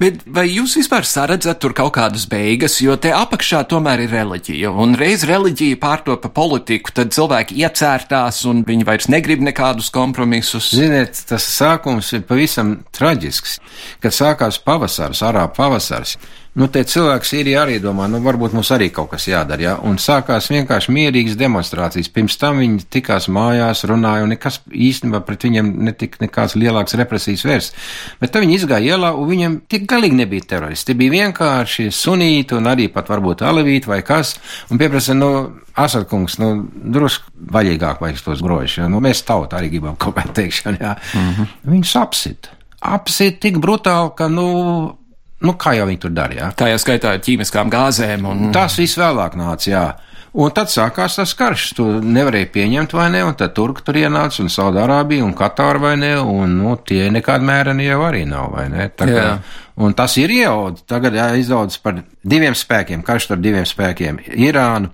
Bet 0.01 0.25
vai 0.27 0.49
jūs 0.49 0.75
vispār 0.81 1.07
saredzat 1.07 1.61
tur 1.63 1.75
kaut 1.77 1.93
kādas 1.95 2.27
beigas, 2.27 2.75
jo 2.83 2.97
te 2.99 3.13
apakšā 3.15 3.63
tomēr 3.71 4.03
ir 4.03 4.11
reliģija, 4.11 4.73
un 4.83 4.97
reiz 4.99 5.23
reliģija 5.29 5.79
pārtopa 5.79 6.33
politiku, 6.33 6.91
tad 6.99 7.15
cilvēki 7.15 7.61
iecērtās 7.63 8.43
un 8.51 8.65
viņi 8.67 8.89
vairs 8.89 9.07
negrib 9.13 9.47
nekādus 9.47 9.93
kompromisus. 9.95 10.73
Ziniet, 10.75 11.23
tas 11.29 11.47
sākums 11.55 12.11
ir 12.17 12.27
pavisam 12.27 12.81
traģisks. 12.91 13.61
Kad 14.03 14.15
sākās 14.15 14.59
pavasars, 14.59 15.23
arābu 15.23 15.55
pavasars, 15.55 16.17
nu, 16.59 16.67
tie 16.73 16.83
cilvēki 16.87 17.29
Sīrijā 17.29 17.63
arī 17.65 17.79
domā, 17.83 18.07
nu, 18.11 18.21
varbūt 18.25 18.55
mums 18.57 18.71
arī 18.73 18.89
kaut 18.93 19.11
kas 19.13 19.27
jādara, 19.29 19.52
jā, 19.61 19.73
un 19.85 19.97
sākās 20.01 20.49
vienkārši 20.49 20.93
mierīgas 20.95 21.37
demonstrācijas. 21.37 22.09
Pirms 22.13 22.37
tam 22.41 22.61
viņi 22.61 22.85
tikās 22.93 23.27
mājās, 23.27 23.83
runāja, 23.89 24.23
un 24.25 24.33
nekas 24.33 24.61
īstenībā 24.69 25.21
pret 25.27 25.45
viņiem 25.45 25.71
netika 25.89 26.23
nekāds 26.23 26.55
lielāks 26.55 26.97
represijas 26.99 27.45
vērsts. 27.45 27.89
Bet 28.21 28.33
tad 28.33 28.45
viņi 28.45 28.57
izgāja 28.57 28.95
ielā, 28.95 29.11
un 29.17 29.29
viņiem 29.29 29.59
tik 29.69 29.85
galīgi 29.89 30.17
nebija 30.21 30.47
teroristi. 30.55 30.91
Tie 30.91 30.99
bija 30.99 31.17
vienkārši 31.19 31.89
sunīti, 31.93 32.57
un 32.57 32.71
arī 32.71 32.89
pat 32.93 33.11
varbūt 33.11 33.45
alevīti 33.45 33.91
vai 33.91 34.01
kas, 34.07 34.35
un 34.71 34.81
pieprasa, 34.81 35.13
nu, 35.17 35.29
Asadkungs, 35.73 36.35
nu, 36.37 36.49
drusku 36.93 37.31
vaļīgāk 37.53 38.01
vajag 38.03 38.19
tos 38.21 38.41
grožus, 38.45 38.77
jo, 38.77 38.89
nu, 38.93 38.99
mēs 39.01 39.23
tauta 39.25 39.57
arī 39.57 39.71
gribam 39.73 39.95
kaut 39.97 40.13
kā 40.19 40.27
teikšanu, 40.29 40.77
jā. 40.81 40.97
Mm 41.13 41.31
-hmm. 41.33 41.55
Viņus 41.71 41.95
apsit. 42.01 42.49
Apsit 42.81 43.39
tik 43.39 43.57
brutāli, 43.57 44.11
ka, 44.15 44.27
nu, 44.27 44.97
nu, 45.43 45.53
kā 45.59 45.75
jau 45.77 45.85
viņi 45.89 46.01
tur 46.05 46.15
darīja. 46.15 46.51
Tā 46.57 46.71
jau 46.71 46.79
skaitā 46.81 47.13
ar 47.13 47.21
ķīmiskām 47.23 47.71
gāzēm. 47.73 48.25
Un... 48.29 48.49
Tas 48.55 48.77
viss 48.79 48.99
vēlāk 48.99 49.37
nāca, 49.39 49.69
jā. 49.69 49.85
Un 50.33 50.49
tad 50.49 50.71
sākās 50.73 51.19
tas 51.19 51.35
karš. 51.37 51.67
Tu 51.77 51.85
nevarēji 52.01 52.49
pieņemt, 52.55 52.95
vai 52.97 53.09
ne? 53.13 53.21
Un 53.27 53.35
tad 53.37 53.53
Turki 53.53 53.83
tur 53.85 53.99
ienāca, 54.01 54.41
un 54.41 54.49
Saudārābija, 54.49 55.25
un 55.27 55.35
Katāra, 55.37 55.81
vai 55.83 55.93
ne? 56.01 56.15
Un 56.17 56.55
nu, 56.57 56.73
tie 56.89 57.05
nekādi 57.13 57.45
mēreni 57.45 57.85
jau 57.85 57.99
arī 58.07 58.23
nav, 58.29 58.49
vai 58.55 58.65
ne? 58.73 58.89
Jā. 59.13 59.37
un 59.77 59.93
tas 59.97 60.17
ir 60.17 60.33
ieaudzis. 60.33 60.87
Tagad 60.89 61.19
jāizaudzis 61.19 61.81
par 61.83 62.01
diviem 62.25 62.57
spēkiem, 62.57 63.05
karš 63.05 63.29
ar 63.35 63.43
diviem 63.43 63.67
spēkiem- 63.69 64.23
Irānu 64.49 64.89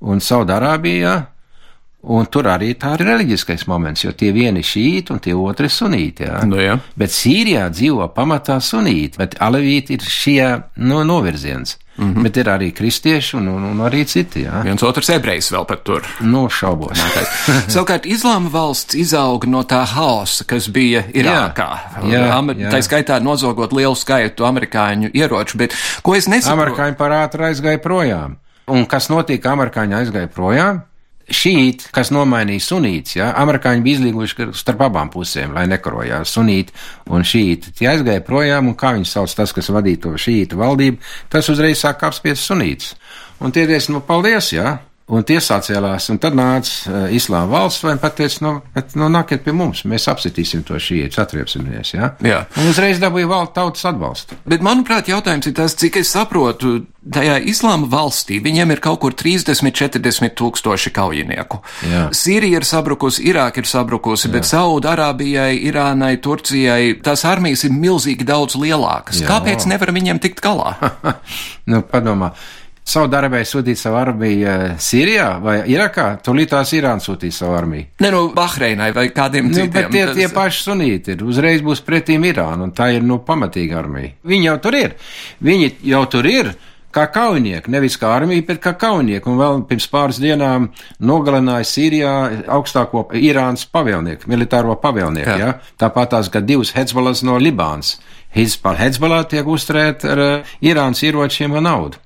un 0.00 0.20
Saudārābiju. 0.20 1.14
Un 2.02 2.26
tur 2.26 2.48
arī 2.50 2.72
tā 2.74 2.96
ir 2.96 3.04
reliģiskais 3.06 3.68
moments, 3.70 4.02
jo 4.02 4.10
tie 4.18 4.32
vieni 4.34 4.58
ir 4.58 4.66
šīti 4.66 5.12
un 5.14 5.20
tie 5.22 5.36
otri 5.38 5.68
ir 5.68 5.74
sunīti. 5.74 6.26
Jā. 6.26 6.40
Nu, 6.50 6.58
jā. 6.58 6.74
Bet 6.98 7.14
Sīrijā 7.14 7.68
dzīvo 7.70 8.08
pamatā 8.16 8.56
sunīti, 8.58 9.20
bet 9.20 9.36
alevīti 9.38 9.94
ir 9.94 10.02
šie 10.10 10.48
no, 10.82 11.04
novirziens. 11.06 11.76
Mm 11.96 12.14
-hmm. 12.14 12.22
Bet 12.22 12.36
ir 12.36 12.46
arī 12.48 12.72
kristieši 12.72 13.36
un, 13.36 13.48
un, 13.48 13.64
un 13.64 13.78
arī 13.86 14.04
citi. 14.04 14.42
Jā. 14.42 14.62
Viens 14.64 14.82
otrs 14.82 15.10
ebrejs 15.10 15.52
vēl 15.52 15.64
pat 15.66 15.84
tur. 15.84 16.02
No 16.20 16.48
šaubos. 16.48 16.98
Savukārt, 17.68 18.06
Islāma 18.06 18.50
valsts 18.50 18.94
izauga 18.94 19.46
no 19.48 19.62
tā 19.62 19.84
haosa, 19.86 20.44
kas 20.44 20.68
bija 20.68 21.04
Irākā. 21.14 21.78
Jā, 22.08 22.32
Amer- 22.38 22.56
jā. 22.56 22.70
Tā 22.70 22.82
skaitā 22.82 23.20
nozogot 23.20 23.72
lielu 23.72 23.94
skaitu 23.94 24.44
amerikāņu 24.44 25.10
ieroču, 25.14 25.56
bet 25.58 25.74
ko 26.02 26.14
es 26.14 26.26
nesaprotu? 26.26 26.72
Amerikāņi 26.72 26.96
par 26.96 27.10
ātri 27.10 27.44
aizgāja 27.52 27.78
projām. 27.78 28.36
Un 28.66 28.86
kas 28.86 29.08
notika? 29.08 29.52
Amerikāņi 29.52 29.94
aizgāja 29.94 30.28
projām. 30.28 30.80
Šīt, 31.32 31.86
kas 31.96 32.10
nomainīja 32.12 32.60
sunītus, 32.66 33.16
ja, 33.16 33.30
amerikāņi 33.40 33.84
bija 33.84 33.98
izlīguši 33.98 34.50
starp 34.58 34.84
abām 34.88 35.08
pusēm, 35.12 35.54
lai 35.56 35.64
nekarojās 35.70 36.34
sunīti 36.36 36.74
un 37.08 37.24
šīti. 37.24 37.72
Tie 37.78 37.88
aizgāja 37.88 38.24
projām, 38.26 38.68
un 38.68 38.76
kā 38.78 38.92
viņi 38.96 39.08
sauc 39.08 39.32
tas, 39.38 39.54
kas 39.56 39.72
vadīja 39.72 40.02
to 40.04 40.12
šītu 40.20 40.60
valdību, 40.60 41.00
tas 41.32 41.48
uzreiz 41.52 41.80
sāk 41.80 42.04
apspiest 42.08 42.44
sunītus. 42.44 42.92
Un 43.40 43.54
tie 43.54 43.64
teica, 43.70 43.94
nu, 43.94 44.02
paldies, 44.04 44.52
jā. 44.52 44.76
Un 45.10 45.24
tie 45.26 45.40
sacēlās, 45.42 46.06
un 46.12 46.20
tad 46.22 46.36
nāca 46.38 46.70
uh, 46.86 47.06
Islāma 47.12 47.50
valsts 47.50 47.82
un 47.90 47.98
pateica, 48.00 48.38
nu, 48.44 48.52
nu, 48.94 49.08
nāciet 49.10 49.42
pie 49.42 49.54
mums, 49.56 49.82
mēs 49.88 50.06
apsitīsim 50.12 50.62
to 50.68 50.78
šītu, 50.78 51.18
atriepsimies, 51.20 51.94
jā. 51.96 52.12
Jā. 52.22 52.44
Un 52.62 52.70
uzreiz 52.70 53.02
dabūja 53.02 53.30
valsts 53.32 53.56
tautas 53.58 53.88
atbalstu. 53.90 54.38
Bet, 54.48 54.62
manuprāt, 54.64 55.10
jautājums 55.10 55.50
ir 55.50 55.56
tas, 55.58 55.74
cik 55.78 55.98
es 56.00 56.12
saprotu, 56.14 56.78
tajā 57.02 57.40
islāma 57.50 57.88
valstī 57.90 58.38
viņiem 58.42 58.76
ir 58.76 58.82
kaut 58.84 59.00
kur 59.02 59.16
30-40 59.18 60.36
tūkstoši 60.38 60.94
kaujinieku. 60.94 61.58
Jā. 61.90 62.06
Sīrija 62.14 62.62
ir 62.62 62.68
sabrukusi, 62.68 63.26
Irāka 63.32 63.62
ir 63.62 63.68
sabrukusi, 63.68 64.30
bet 64.32 64.46
Saudārābijai, 64.48 65.56
Irānai, 65.66 66.14
Turcijai 66.22 66.94
tās 67.02 67.26
armijas 67.28 67.66
ir 67.66 67.74
milzīgi 67.74 68.26
daudz 68.28 68.56
lielākas. 68.60 69.22
Jā. 69.24 69.30
Kāpēc 69.34 69.66
nevar 69.70 69.94
viņiem 69.94 70.22
tikt 70.22 70.42
galā? 70.44 70.76
nu, 71.70 71.82
padomā. 71.90 72.32
Saudārābija 72.82 73.46
sūtīja 73.46 73.78
savu 73.78 73.96
armiju 74.00 74.46
eh, 74.50 74.62
Sīrijā 74.82 75.28
vai 75.42 75.60
Irakā, 75.70 76.06
tūlīt 76.26 76.50
tās 76.50 76.72
Irāna 76.74 76.98
sūtīja 77.04 77.32
savu 77.36 77.54
armiju. 77.54 77.86
ne 78.02 78.10
no 78.10 78.22
Bahreinai 78.34 78.90
vai 78.92 79.08
kādiem 79.14 79.48
Nu, 79.48 79.54
citiem. 79.54 79.70
bet 79.72 79.90
tie, 79.90 80.06
Tas- 80.06 80.16
tie 80.16 80.28
paši 80.28 80.64
sunīti 80.70 81.14
ir. 81.14 81.22
Uzreiz 81.22 81.62
būs 81.62 81.80
pretīm 81.86 82.26
Irāna, 82.26 82.62
un 82.64 82.72
tā 82.72 82.90
ir 82.96 83.02
nu, 83.02 83.18
pamatīga 83.18 83.78
armija. 83.78 84.12
Viņi 84.26 84.44
jau 84.50 84.58
tur 84.60 84.74
ir. 84.74 84.94
Viņi 85.42 85.72
jau 85.84 86.04
tur 86.10 86.26
ir. 86.26 86.54
Kā 86.92 87.06
kaujinieki, 87.08 87.70
nevis 87.72 87.96
kā 87.96 88.10
armija, 88.18 88.44
bet 88.46 88.60
kā 88.60 88.74
kaujinieki. 88.76 89.26
Un 89.26 89.38
vēl 89.38 89.62
pirms 89.66 89.86
pāris 89.88 90.18
dienām 90.20 90.66
nogalināja 91.00 91.64
Sīrijā 91.64 92.44
augstāko 92.52 93.06
Irānas 93.16 93.64
pavēlnieku, 93.64 94.26
militāro 94.28 94.76
pavēlnieku. 94.76 95.38
Jā. 95.38 95.38
Ja? 95.38 95.54
Tāpat 95.80 96.10
tās, 96.10 96.28
ka 96.28 96.40
divas 96.40 96.74
Hezbollas 96.76 97.22
no 97.22 97.38
Libānas. 97.38 97.94
Hezbollah 98.34 99.24
tiek 99.24 99.46
uzturēt 99.46 100.04
ar 100.04 100.18
uh, 100.18 100.52
Irānas 100.60 101.00
ieročiem 101.02 101.52
un 101.56 101.64
naudu. 101.64 101.96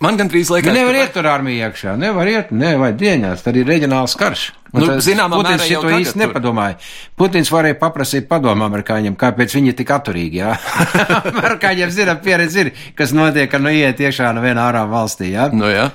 Man 0.00 0.16
gandrīz 0.16 0.50
liekas, 0.54 0.72
Nevar 0.74 0.94
ka- 0.94 1.00
iet 1.02 1.12
tur 1.16 1.26
armija 1.26 1.68
iekšā, 1.68 1.96
nevar 1.98 2.28
iet, 2.30 2.52
ne, 2.54 2.76
vai 2.78 2.92
dienās, 2.94 3.42
tad 3.42 3.56
ir 3.58 3.66
reģionāls 3.66 4.14
karš. 4.18 4.44
Un 4.72 4.82
Nu, 4.84 4.86
zināmā 5.02 5.38
Putins 5.40 5.62
mērā 5.64 5.70
jau 5.72 5.80
to 5.82 5.88
īsti 5.96 6.12
tur. 6.12 6.20
nepadomāja. 6.22 6.76
Putins 7.16 7.50
varēja 7.50 7.78
paprasīt 7.80 8.28
padomu 8.28 8.66
amerikāņiem, 8.68 9.16
kāpēc 9.16 9.54
viņi 9.56 9.72
ir 9.72 9.76
tik 9.80 9.88
atturīgi, 9.96 10.42
amerikāņiem 11.32 11.90
zina 11.90 12.14
pieredze 12.22 12.60
ir, 12.66 12.70
kas 12.98 13.12
notiek, 13.16 13.50
ka 13.50 13.58
nu 13.58 13.72
iet 13.74 13.98
iekšā 14.04 14.30
no 14.36 14.42
viena 14.44 14.68
ārā 14.70 14.84
valstī, 14.90 15.32
jā. 15.34 15.48
Nu, 15.52 15.66
jā. 15.72 15.88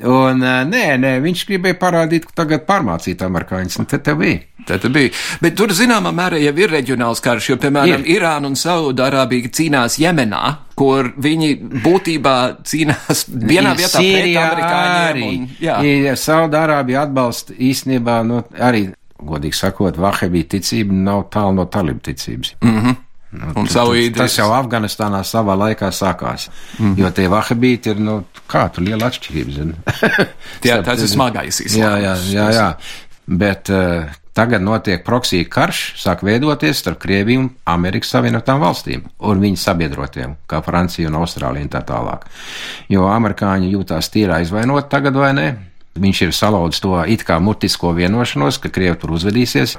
Un 0.00 0.40
nē, 0.40 0.84
nē, 1.00 1.16
viņš 1.20 1.42
gribēja 1.48 1.76
parādīt, 1.80 2.28
ka 2.30 2.42
tagad 2.42 2.64
pārmācīt 2.68 3.20
amerikāņus, 3.26 3.80
un 3.82 3.88
te 3.90 3.98
te 4.00 4.14
bija. 4.16 4.38
Tā 4.68 4.76
tad 4.80 4.92
bija. 4.92 5.10
Bet 5.40 5.56
tur 5.56 5.72
zināmā 5.76 6.12
mērā 6.14 6.38
jau 6.40 6.52
ir 6.60 6.72
reģionāls 6.72 7.22
karš, 7.24 7.50
jo, 7.52 7.56
piemēram, 7.60 8.04
ir. 8.04 8.16
Irāna 8.16 8.50
un 8.50 8.56
Saudārābija 8.60 9.50
cīnās 9.56 9.98
Jemenā, 10.00 10.42
kur 10.78 11.12
viņi 11.20 11.50
būtībā 11.84 12.36
cīnās 12.68 13.26
vienā 13.28 13.74
vietā 13.78 14.00
pret 14.04 14.40
amerikāņiem. 14.44 15.04
arī. 15.10 15.28
Un, 15.28 15.46
jā. 15.60 15.76
Ja 16.06 16.16
Saudārābija 16.20 17.04
atbalsta 17.08 17.56
īstenībā, 17.56 18.20
nu, 18.28 18.42
arī, 18.60 18.86
godīgi 19.20 19.60
sakot, 19.60 20.00
Vahabī 20.00 20.44
ticība 20.48 20.96
nav 20.96 21.28
tālu 21.34 21.60
no 21.60 21.68
talību 21.68 22.04
ticības. 22.10 22.56
Mm 22.64 22.76
-hmm. 22.78 22.98
Nu, 23.32 23.52
Un 23.62 23.66
Saudī- 23.70 24.08
tu- 24.12 24.18
Tas 24.18 24.34
jau 24.38 24.48
Afganistānā 24.56 25.20
savā 25.22 25.54
laikā 25.54 25.90
sākās. 25.94 26.48
Mm. 26.78 26.96
Jo 26.98 27.10
tie 27.14 27.28
vahabīti 27.30 27.92
ir, 27.94 28.00
nu, 28.02 28.24
kā 28.50 28.64
tur 28.74 28.82
liela 28.82 29.06
atšķirība, 29.06 29.52
zini. 29.54 29.74
Jā, 30.66 30.80
tas 30.82 31.00
ir 31.04 31.08
smagais 31.12 31.60
Jā, 31.60 31.66
islāms. 31.66 32.02
jā, 32.02 32.16
jā, 32.34 32.48
jā. 32.58 32.70
Bet 33.30 33.70
uh, 33.70 34.08
Tagad 34.34 34.62
notiek 34.62 35.02
proksija 35.04 35.44
karš, 35.50 35.78
sāk 35.98 36.20
veidoties 36.22 36.78
starp 36.78 37.00
Krieviju 37.02 37.40
un 37.42 37.48
Amerikas 37.66 38.12
Savienotām 38.14 38.60
valstīm 38.62 39.02
un 39.26 39.40
viņu 39.42 39.58
sabiedrotiem, 39.58 40.36
kā 40.48 40.60
Francija 40.64 41.08
un 41.10 41.16
Austrālija 41.18 41.66
un 41.66 41.68
tā 41.72 41.80
tālāk. 41.84 42.22
Jo 42.88 43.08
amerikāņi 43.10 43.72
jūtās 43.74 44.08
tīrā 44.14 44.38
aizvainot 44.38 44.86
tagad 44.88 45.18
vai 45.18 45.32
ne? 45.34 45.48
Viņš 45.98 46.22
ir 46.28 46.32
salauzis 46.32 46.80
to 46.80 46.94
it 47.10 47.24
kā 47.26 47.40
mutisko 47.42 47.90
vienošanos, 47.98 48.60
ka 48.62 48.70
Krievi 48.70 48.96
tur 49.02 49.10
uzvedīsies. 49.18 49.76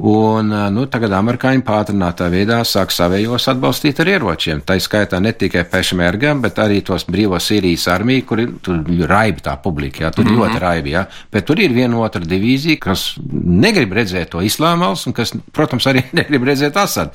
Un, 0.00 0.48
nu, 0.72 0.86
tagad 0.88 1.12
amerikāņi 1.12 1.60
pātrinātā 1.66 2.30
veidā 2.32 2.62
sāk 2.64 2.92
savējos 2.94 3.50
atbalstīt 3.52 3.98
ar 4.00 4.08
ieročiem. 4.14 4.62
Tā 4.64 4.78
skaitā 4.80 5.18
ne 5.20 5.34
tikai 5.36 5.66
pešmergam, 5.68 6.40
bet 6.40 6.56
arī 6.62 6.78
tos 6.86 7.04
brīvo 7.04 7.36
Sīrijas 7.36 7.84
armiju, 7.92 8.24
kur 8.30 8.40
tur 8.64 8.80
raibi 9.10 9.44
tā 9.44 9.58
publika, 9.60 10.06
jā, 10.06 10.10
tur 10.14 10.24
mm 10.24 10.30
-hmm. 10.30 10.38
ļoti 10.40 10.62
raibi, 10.62 10.94
jā. 10.96 11.04
Bet 11.32 11.44
tur 11.44 11.60
ir 11.60 11.76
viena 11.76 12.00
otra 12.00 12.24
divīzija, 12.24 12.78
kas 12.80 13.14
negrib 13.32 13.92
redzēt 13.92 14.32
to 14.32 14.40
islāmals 14.40 15.06
un 15.06 15.12
kas, 15.12 15.34
protams, 15.52 15.86
arī 15.86 16.02
negrib 16.18 16.48
redzēt 16.48 16.76
Asadu. 16.76 17.10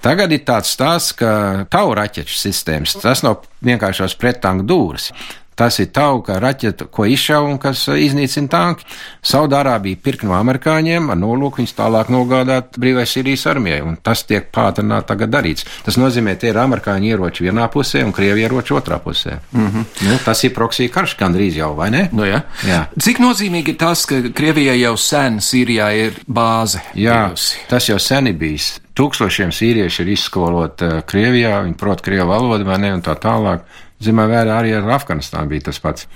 Tagad 0.00 0.32
ir 0.32 0.40
tāds 0.46 0.70
stāsts, 0.70 1.12
ka 1.12 1.66
tauraķeču 1.70 2.38
sistēmas, 2.38 3.00
tas 3.02 3.22
nav 3.22 3.42
vienkāršos 3.62 4.14
pretanku 4.18 4.64
dūris. 4.66 5.12
Tas 5.54 5.78
ir 5.82 5.90
tauka 5.92 6.38
raķeta, 6.40 6.86
ko 6.92 7.04
izšauja 7.08 7.50
un 7.52 7.58
kas 7.62 7.84
iznīcina 7.88 8.48
tanki. 8.52 8.86
Saudārābija 9.26 10.00
pirk 10.02 10.24
no 10.26 10.34
amerikāņiem 10.38 11.10
ar 11.12 11.18
nolūku 11.20 11.60
viņus 11.60 11.76
tālāk 11.78 12.10
nogādāt 12.12 12.78
brīvai 12.80 13.04
Sīrijas 13.08 13.44
armijai, 13.52 13.82
un 13.84 13.98
tas 14.02 14.24
tiek 14.28 14.48
pātrināt 14.54 15.06
tagad 15.10 15.32
darīts. 15.34 15.66
Tas 15.86 15.98
nozīmē, 16.00 16.34
tie 16.40 16.52
ir 16.52 16.60
amerikāņu 16.62 17.12
ieroči 17.12 17.46
vienā 17.48 17.68
pusē 17.72 18.04
un 18.06 18.14
krievi 18.16 18.46
ieroči 18.46 18.74
otrā 18.74 18.98
pusē. 19.02 19.38
Mm 19.52 19.68
-hmm. 19.68 20.08
nu, 20.08 20.18
tas 20.24 20.44
ir 20.44 20.54
proksija 20.54 20.88
karš 20.88 21.16
gandrīz 21.18 21.56
jau, 21.56 21.74
vai 21.76 21.90
ne? 21.90 22.08
Nu, 22.12 22.24
jā. 22.24 22.42
Jā. 22.66 22.86
Cik 23.00 23.20
nozīmīgi 23.20 23.68
ir 23.68 23.76
tas, 23.76 24.06
ka 24.06 24.22
Krievijai 24.34 24.80
jau 24.80 24.96
sen 24.96 25.38
Sīrijā 25.38 25.92
ir 25.96 26.12
bāze? 26.28 26.80
Jā, 26.94 27.26
bijusi? 27.26 27.56
tas 27.68 27.88
jau 27.88 27.98
sen 27.98 28.26
ir 28.26 28.34
bijis. 28.34 28.81
Tūkstošiem 28.98 29.52
sīrieši 29.54 30.02
ir 30.04 30.12
izskoloti 30.12 30.88
uh, 30.88 31.00
Krievijā, 31.08 31.62
viņi 31.64 31.78
prot 31.80 32.02
krievu 32.04 32.28
valodu 32.28 32.68
vai 32.68 32.78
ne, 32.82 32.92
un 32.98 33.04
tā 33.04 33.16
tālāk. 33.20 33.64
Zinām, 34.02 34.26
vērā 34.32 34.56
arī 34.58 34.72
ar 34.74 34.88
Afganistānu 34.96 35.48
bija 35.52 35.68
tas 35.68 35.78
pats. 35.78 36.08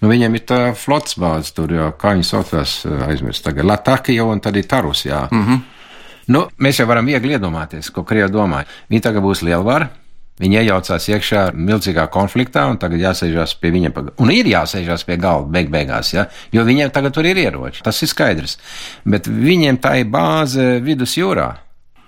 Nu, 0.00 0.08
viņiem 0.08 0.38
ir 0.38 0.44
tā 0.48 0.60
flots 0.78 1.18
bāze 1.20 1.52
tur, 1.54 1.74
jau 1.76 1.90
kā 2.00 2.14
viņi 2.16 2.24
saucās, 2.24 2.78
aizmirst 3.04 3.44
tagad. 3.44 3.68
Latakija 3.68 4.24
un 4.24 4.40
tad 4.40 4.56
ir 4.56 4.64
Tarus, 4.64 5.04
jā. 5.04 5.26
Mm 5.30 5.44
-hmm. 5.44 5.60
Nu, 6.28 6.48
mēs 6.60 6.80
jau 6.80 6.86
varam 6.88 7.06
viegli 7.06 7.36
iedomāties, 7.36 7.90
ko 7.92 8.04
Krievi 8.04 8.32
domāja. 8.32 8.66
Viņi 8.90 9.02
tagad 9.02 9.22
būs 9.22 9.42
lielvara. 9.42 9.88
Viņi 10.38 10.60
iejaucās 10.60 11.08
iekšā 11.08 11.40
milzīgā 11.52 12.04
konfliktā, 12.14 12.68
un 12.70 12.78
tagad 12.78 13.00
jāsēžās 13.02 13.56
pie 13.60 13.72
viņiem. 13.74 13.96
Un 14.22 14.30
ir 14.30 14.46
jāsēžās 14.46 15.04
pie 15.06 15.16
galda 15.16 15.50
beig 15.50 15.70
beigās, 15.72 16.12
ja? 16.14 16.28
jo 16.52 16.62
viņiem 16.64 16.92
tagad 16.94 17.16
tur 17.16 17.26
ir 17.26 17.36
ieroči. 17.36 17.82
Tas 17.82 18.02
ir 18.02 18.08
skaidrs. 18.08 18.58
Bet 19.04 19.26
viņiem 19.26 19.80
tā 19.82 19.96
ir 19.98 20.06
bāze 20.06 20.78
vidus 20.84 21.16
jūrā. 21.18 21.56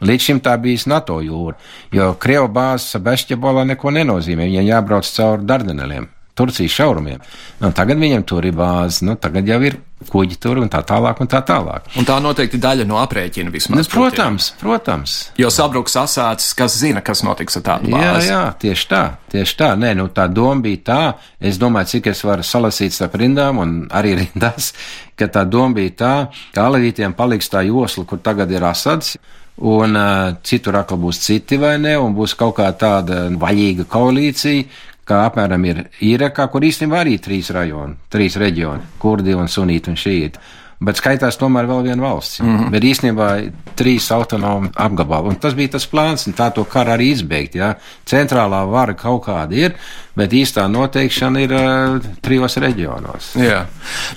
Līdz 0.01 0.29
šim 0.31 0.41
tā 0.45 0.55
bijis 0.61 0.87
NATO 0.89 1.19
jūra, 1.25 1.59
jo 1.93 2.15
Krieva 2.21 2.49
bāzes 2.49 2.95
Sebastopolā 2.95 3.67
neko 3.69 3.93
nenozīmē. 3.93 4.49
Viņiem 4.49 4.71
jābrauc 4.71 5.09
cauri 5.13 5.45
Dardaneliem, 5.49 6.09
Turcijas 6.41 6.73
šaurumiem. 6.73 7.21
Nu, 7.61 7.69
tagad 7.77 8.01
viņiem 8.01 8.25
tur 8.25 8.47
ir 8.49 8.57
bāzes, 8.57 9.03
nu, 9.05 9.19
tagad 9.21 9.49
jau 9.49 9.59
ir 9.67 9.77
kuģi 10.09 10.39
tur 10.41 10.63
un 10.63 10.71
tā 10.73 10.81
tālāk 10.87 11.19
un 11.21 11.29
tā 11.29 11.43
tālāk. 11.45 11.91
Un 12.01 12.07
tā 12.09 12.17
noteikti 12.25 12.57
daļa 12.63 12.87
no 12.89 12.97
aprēķina 13.03 13.53
vismaz. 13.53 13.83
Nu, 13.83 13.85
protams, 13.93 14.47
protams. 14.61 15.17
Jo 15.37 15.51
sabruks 15.53 15.99
asācis, 16.01 16.55
kas 16.57 16.79
zina, 16.81 17.03
kas 17.05 17.21
notiks 17.27 17.61
ar 17.61 17.67
tādu 17.67 17.93
bāzi. 17.93 18.31
Jā, 18.31 18.31
jā, 18.31 18.41
tieši 18.63 18.87
tā, 18.89 19.03
tieši 19.35 19.59
tā. 19.61 19.75
Nē, 19.81 19.93
nu 19.99 20.09
tā 20.17 20.25
doma 20.33 20.65
bija 20.65 20.81
tā, 20.87 21.03
es 21.37 21.61
domāju, 21.61 21.93
cik 21.97 22.09
es 22.15 22.25
varu 22.25 22.47
salasīt 22.47 22.97
starp 22.97 23.19
rindām 23.21 23.61
un 23.61 23.77
arī 23.93 24.17
rindās, 24.23 24.73
ka 25.21 25.29
tā 25.29 25.45
doma 25.45 25.77
bija 25.77 25.97
tā, 26.05 26.15
ka 26.57 26.65
alevītiem 26.71 27.13
paliks 27.19 27.53
tā 27.53 27.67
josla, 27.69 28.07
kur 28.09 28.25
tagad 28.25 28.57
ir 28.57 28.65
asads 28.65 29.19
un 29.61 29.97
uh, 29.97 30.37
citur 30.43 30.79
atkal 30.81 31.01
būs 31.03 31.21
citi 31.25 31.59
vai 31.61 31.77
ne, 31.79 31.97
un 32.01 32.15
būs 32.17 32.35
kaut 32.39 32.57
kā 32.61 32.71
tāda 32.81 33.27
vaļīga 33.41 33.85
koalīcija, 33.91 34.65
kā 35.05 35.25
apmēram 35.27 35.65
ir 35.67 35.83
Īrakā, 36.07 36.47
kur 36.53 36.65
īstenībā 36.65 37.03
arī 37.03 37.19
trīs 37.23 37.51
rajoni, 37.53 37.99
trīs 38.11 38.39
reģioni- 38.41 38.95
kurdi 39.03 39.35
un 39.37 39.49
sunīti 39.49 39.93
un 39.93 39.99
šīti 40.01 40.39
bet 40.81 41.01
skaitās 41.01 41.37
tomēr 41.41 41.69
vēl 41.69 41.83
viena 41.91 42.03
valsts. 42.03 42.41
Mm 42.41 42.57
-hmm. 42.57 42.71
Bet 42.73 42.85
īstenībā 42.85 43.29
trīs 43.77 44.11
autonomi 44.13 44.71
apgabali. 44.75 45.29
Un 45.29 45.37
tas 45.37 45.55
bija 45.55 45.77
tas 45.77 45.87
plāns, 45.89 46.27
un 46.27 46.35
tā 46.37 46.51
to 46.55 46.65
karu 46.65 46.97
arī 46.97 47.13
izbeigt. 47.13 47.55
Ja? 47.55 47.75
Centrālā 48.07 48.65
vara 48.71 48.95
kaut 48.95 49.27
kāda 49.27 49.53
ir, 49.53 49.75
bet 50.17 50.33
īstā 50.33 50.67
noteikšana 50.69 51.41
ir 51.41 51.53
uh, 51.53 52.09
trijos 52.23 52.57
reģionos. 52.57 53.35
Jā. 53.41 53.67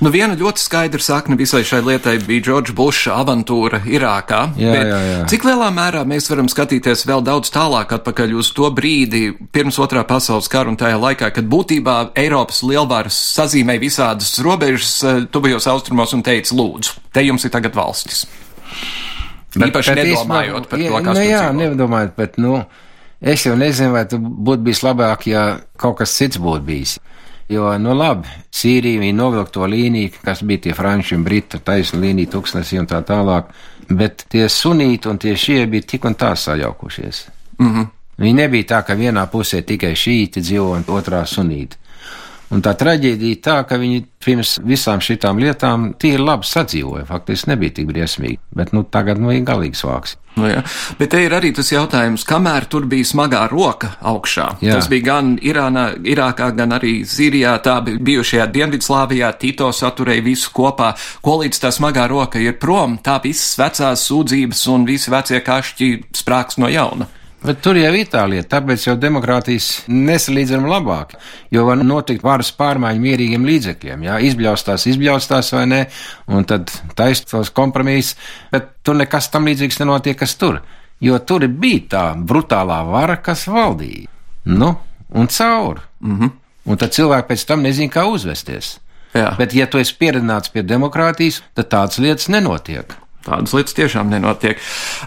Nu, 0.02 0.10
viena 0.10 0.36
ļoti 0.36 0.60
skaidra 0.60 1.02
sakne 1.04 1.38
visai 1.39 1.63
šai 1.63 1.82
lietai 1.82 2.17
bija 2.19 2.41
Džordža 2.41 2.73
Buša 2.73 3.17
avantūra 3.21 3.84
Irākā. 3.86 4.41
Jā, 4.58 4.73
jā, 4.73 4.99
jā. 5.12 5.26
Cik 5.32 5.45
lielā 5.47 5.69
mērā 5.76 6.04
mēs 6.08 6.30
varam 6.32 6.49
skatīties 6.52 7.06
vēl 7.08 7.23
daudz 7.23 7.52
tālāk 7.54 7.93
atpakaļ 7.97 8.36
uz 8.39 8.52
to 8.56 8.71
brīdi 8.71 9.34
pirms 9.52 9.80
otrā 9.80 10.04
pasaules 10.08 10.47
kara 10.52 10.69
un 10.69 10.80
tajā 10.80 10.97
laikā, 10.99 11.32
kad 11.36 11.45
būtībā 11.45 11.97
Eiropas 12.15 12.63
lielvaras 12.63 13.19
sazīmēja 13.38 13.84
visādas 13.84 14.36
robežas 14.43 15.28
tuvajos 15.32 15.67
austrumos 15.67 16.13
un 16.13 16.23
teica, 16.26 16.53
lūdzu, 16.56 17.00
te 17.13 17.24
jums 17.26 17.46
ir 17.46 17.54
tagad 17.54 17.76
valstis. 17.76 18.26
Bet, 19.54 19.70
Īpaši 19.70 19.94
bet 19.94 20.08
nedomājot 20.08 20.70
par 20.70 20.82
to, 20.82 21.00
kas 21.06 21.18
nu, 21.18 21.26
jā, 21.28 21.44
nedomājot, 21.54 22.13
bet, 22.18 22.38
nu, 22.42 22.62
es 23.22 23.46
jau 23.46 23.56
nezinu, 23.60 23.94
vai 23.94 24.06
tu 24.10 24.18
būtu 24.18 24.66
bijis 24.66 24.82
labāk, 24.86 25.28
ja 25.30 25.44
kaut 25.78 26.00
kas 26.00 26.16
cits 26.18 26.42
būtu 26.42 26.66
bijis. 26.70 26.98
Jo, 27.52 27.68
nu 27.78 27.94
labi, 27.94 28.30
Sīrija 28.56 29.02
viņa 29.02 29.18
novilk 29.18 29.52
to 29.54 29.68
līniju, 29.70 30.13
kas 30.24 30.42
bija 30.48 30.63
tie 30.63 30.74
franči 30.74 31.18
un 31.18 31.26
briti, 31.28 31.60
taisna 31.60 32.00
līnija, 32.02 32.32
tūkstnesī 32.34 32.80
un 32.82 32.88
tā 32.89 33.04
tālāk, 33.06 33.52
bet 33.92 34.26
tie 34.32 34.48
sunīti 34.50 35.12
un 35.12 35.20
tie 35.22 35.36
šie 35.38 35.66
bija 35.70 35.86
tik 35.94 36.08
un 36.08 36.16
tā 36.16 36.34
sajaukušies. 36.39 37.26
Mm 37.60 37.74
-hmm. 37.74 37.88
Viņi 38.18 38.34
nebija 38.34 38.63
tā, 38.63 38.84
ka 38.86 38.96
vienā 38.96 39.26
pusē 39.32 39.62
tikai 39.62 39.94
šīti 39.98 40.42
dzīvo 40.42 40.72
un 40.72 40.84
otrā 40.88 41.26
sunīti. 41.26 41.78
Un 42.54 42.62
tā 42.63 42.76
traģēdija 42.78 43.42
tā, 43.44 43.56
ka 43.68 43.78
viņi 43.82 44.04
pirms 44.24 44.58
visām 44.63 45.02
šitām 45.04 45.39
lietām 45.42 45.92
tīri 46.00 46.22
labi 46.22 46.48
sadzīvoja. 46.48 47.08
Faktiski 47.10 47.52
nebija 47.52 47.80
tik 47.80 47.88
briesmīgi, 47.89 48.39
bet 48.56 48.74
nu, 48.76 48.84
tagad 48.86 49.22
nu, 49.22 49.32
ir 49.34 49.46
galīgs 49.48 49.84
vāks. 49.86 50.18
Nu, 50.38 50.48
jā. 50.50 50.63
Bet 50.98 51.12
te 51.13 51.22
ir 51.22 51.34
arī 51.38 51.52
tas 51.54 51.70
jautājums, 51.70 52.26
kamēr 52.26 52.66
tur 52.72 52.88
bija 52.89 53.06
smagā 53.06 53.44
roka 53.52 53.92
augšā. 54.02 54.48
Jā. 54.66 54.80
Tas 54.80 54.89
bija 54.89 55.08
gan 55.12 55.34
Irānā, 55.46 55.92
Irākā, 56.10 56.50
gan 56.58 56.74
arī 56.80 56.94
Sīrijā, 57.06 57.54
tā 57.66 57.78
bijušajā 57.86 58.48
Dienvidslāvijā, 58.54 59.30
Tito 59.42 59.70
saturēja 59.74 60.26
visu 60.26 60.54
kopā. 60.56 60.94
Ko 61.22 61.38
līdz 61.44 61.62
tā 61.66 61.74
smagā 61.76 62.08
roka 62.10 62.42
ir 62.42 62.58
prom, 62.62 62.98
tā 63.04 63.20
visas 63.24 63.54
vecās 63.62 64.08
sūdzības 64.10 64.66
un 64.74 64.88
visi 64.89 65.13
vecie 65.13 65.44
kašķi 65.46 65.92
sprāks 66.24 66.58
no 66.62 66.72
jauna. 66.72 67.10
Bet 67.44 67.60
tur 67.60 67.76
jau 67.76 67.92
ir 67.92 68.08
tā 68.08 68.22
lieta, 68.32 68.48
tāpēc 68.56 68.86
jau 68.88 68.94
demokrātijas 69.00 69.84
nesalīdzinām 69.92 70.68
labāk, 70.72 71.18
jo 71.52 71.66
var 71.68 71.82
notikt 71.84 72.24
varas 72.24 72.54
pārmaiņu 72.56 73.04
mierīgiem 73.04 73.48
līdzekļiem, 73.50 74.06
jā, 74.08 74.20
izbļaustās, 74.30 74.86
izbļaustās 74.94 75.52
vai 75.58 75.66
ne, 75.68 75.82
un 76.32 76.48
tad 76.48 76.72
taist 76.96 77.28
tos 77.32 77.52
kompromisus, 77.52 78.16
bet 78.54 78.72
tur 78.88 78.96
nekas 78.96 79.28
tam 79.34 79.50
līdzīgs 79.52 79.82
nenotiek, 79.84 80.18
kas 80.22 80.38
tur, 80.40 80.62
jo 81.04 81.20
tur 81.20 81.44
bija 81.52 81.84
tā 81.96 82.06
brutālā 82.16 82.80
vara, 82.88 83.20
kas 83.20 83.44
valdīja, 83.52 84.08
nu, 84.48 84.72
un 85.12 85.28
caur. 85.28 85.84
Mm 86.00 86.20
-hmm. 86.20 86.40
Un 86.66 86.78
tad 86.78 86.96
cilvēki 86.96 87.28
pēc 87.28 87.46
tam 87.48 87.62
nezin, 87.62 87.90
kā 87.90 88.06
uzvesties. 88.08 88.80
Jā. 89.14 89.36
Bet, 89.38 89.54
ja 89.54 89.68
tu 89.68 89.78
esi 89.78 89.96
pieredzināts 90.00 90.50
pie 90.50 90.64
demokrātijas, 90.64 91.42
tad 91.54 91.70
tādas 91.70 92.00
lietas 92.00 92.30
nenotiek. 92.30 92.96
Tādas 93.24 93.54
lietas 93.56 93.78
tiešām 93.78 94.10
nenotiek. 94.12 94.60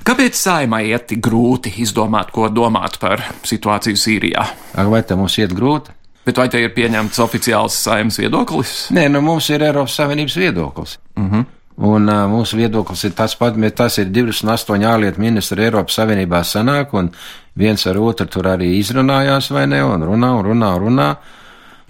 Kāpēc 0.07 0.39
saimai 0.39 0.87
iet 0.89 1.11
tik 1.11 1.21
grūti 1.25 1.75
izdomāt, 1.85 2.33
ko 2.33 2.49
domāt 2.49 2.97
par 3.03 3.23
situāciju 3.45 4.01
Sīrijā? 4.01 4.47
Vai 4.89 5.03
te 5.05 5.19
mums 5.19 5.37
iet 5.43 5.53
grūti? 5.57 5.93
Bet 6.27 6.41
vai 6.41 6.49
te 6.51 6.59
ir 6.59 6.73
pieņemts 6.75 7.21
oficiāls 7.23 7.77
saimnes 7.87 8.19
viedoklis? 8.19 8.73
Nē, 8.97 9.07
nu 9.13 9.21
mums 9.23 9.47
ir 9.53 9.63
Eiropas 9.63 9.95
Savienības 10.01 10.37
viedoklis. 10.41 10.99
Mm 11.15 11.31
-hmm. 11.31 11.45
Un 11.77 12.09
uh, 12.09 12.25
mūsu 12.31 12.57
viedoklis 12.57 13.05
ir 13.05 13.13
tas 13.13 13.35
pats, 13.37 13.59
bet 13.61 13.75
tas 13.77 13.99
ir 13.99 14.07
28 14.09 14.87
ārlietu 14.89 15.21
ministri 15.21 15.67
Eiropas 15.67 15.99
Savienībā 15.99 16.41
sanāk, 16.41 16.95
un 16.97 17.11
viens 17.55 17.87
ar 17.87 17.99
otru 18.01 18.27
tur 18.27 18.49
arī 18.49 18.71
izrunājās, 18.79 19.51
vai 19.53 19.67
ne, 19.67 19.83
un 19.85 20.03
runā, 20.03 20.31
un 20.39 20.45
runā, 20.45 20.71
un 20.77 20.87
runā. 20.87 21.17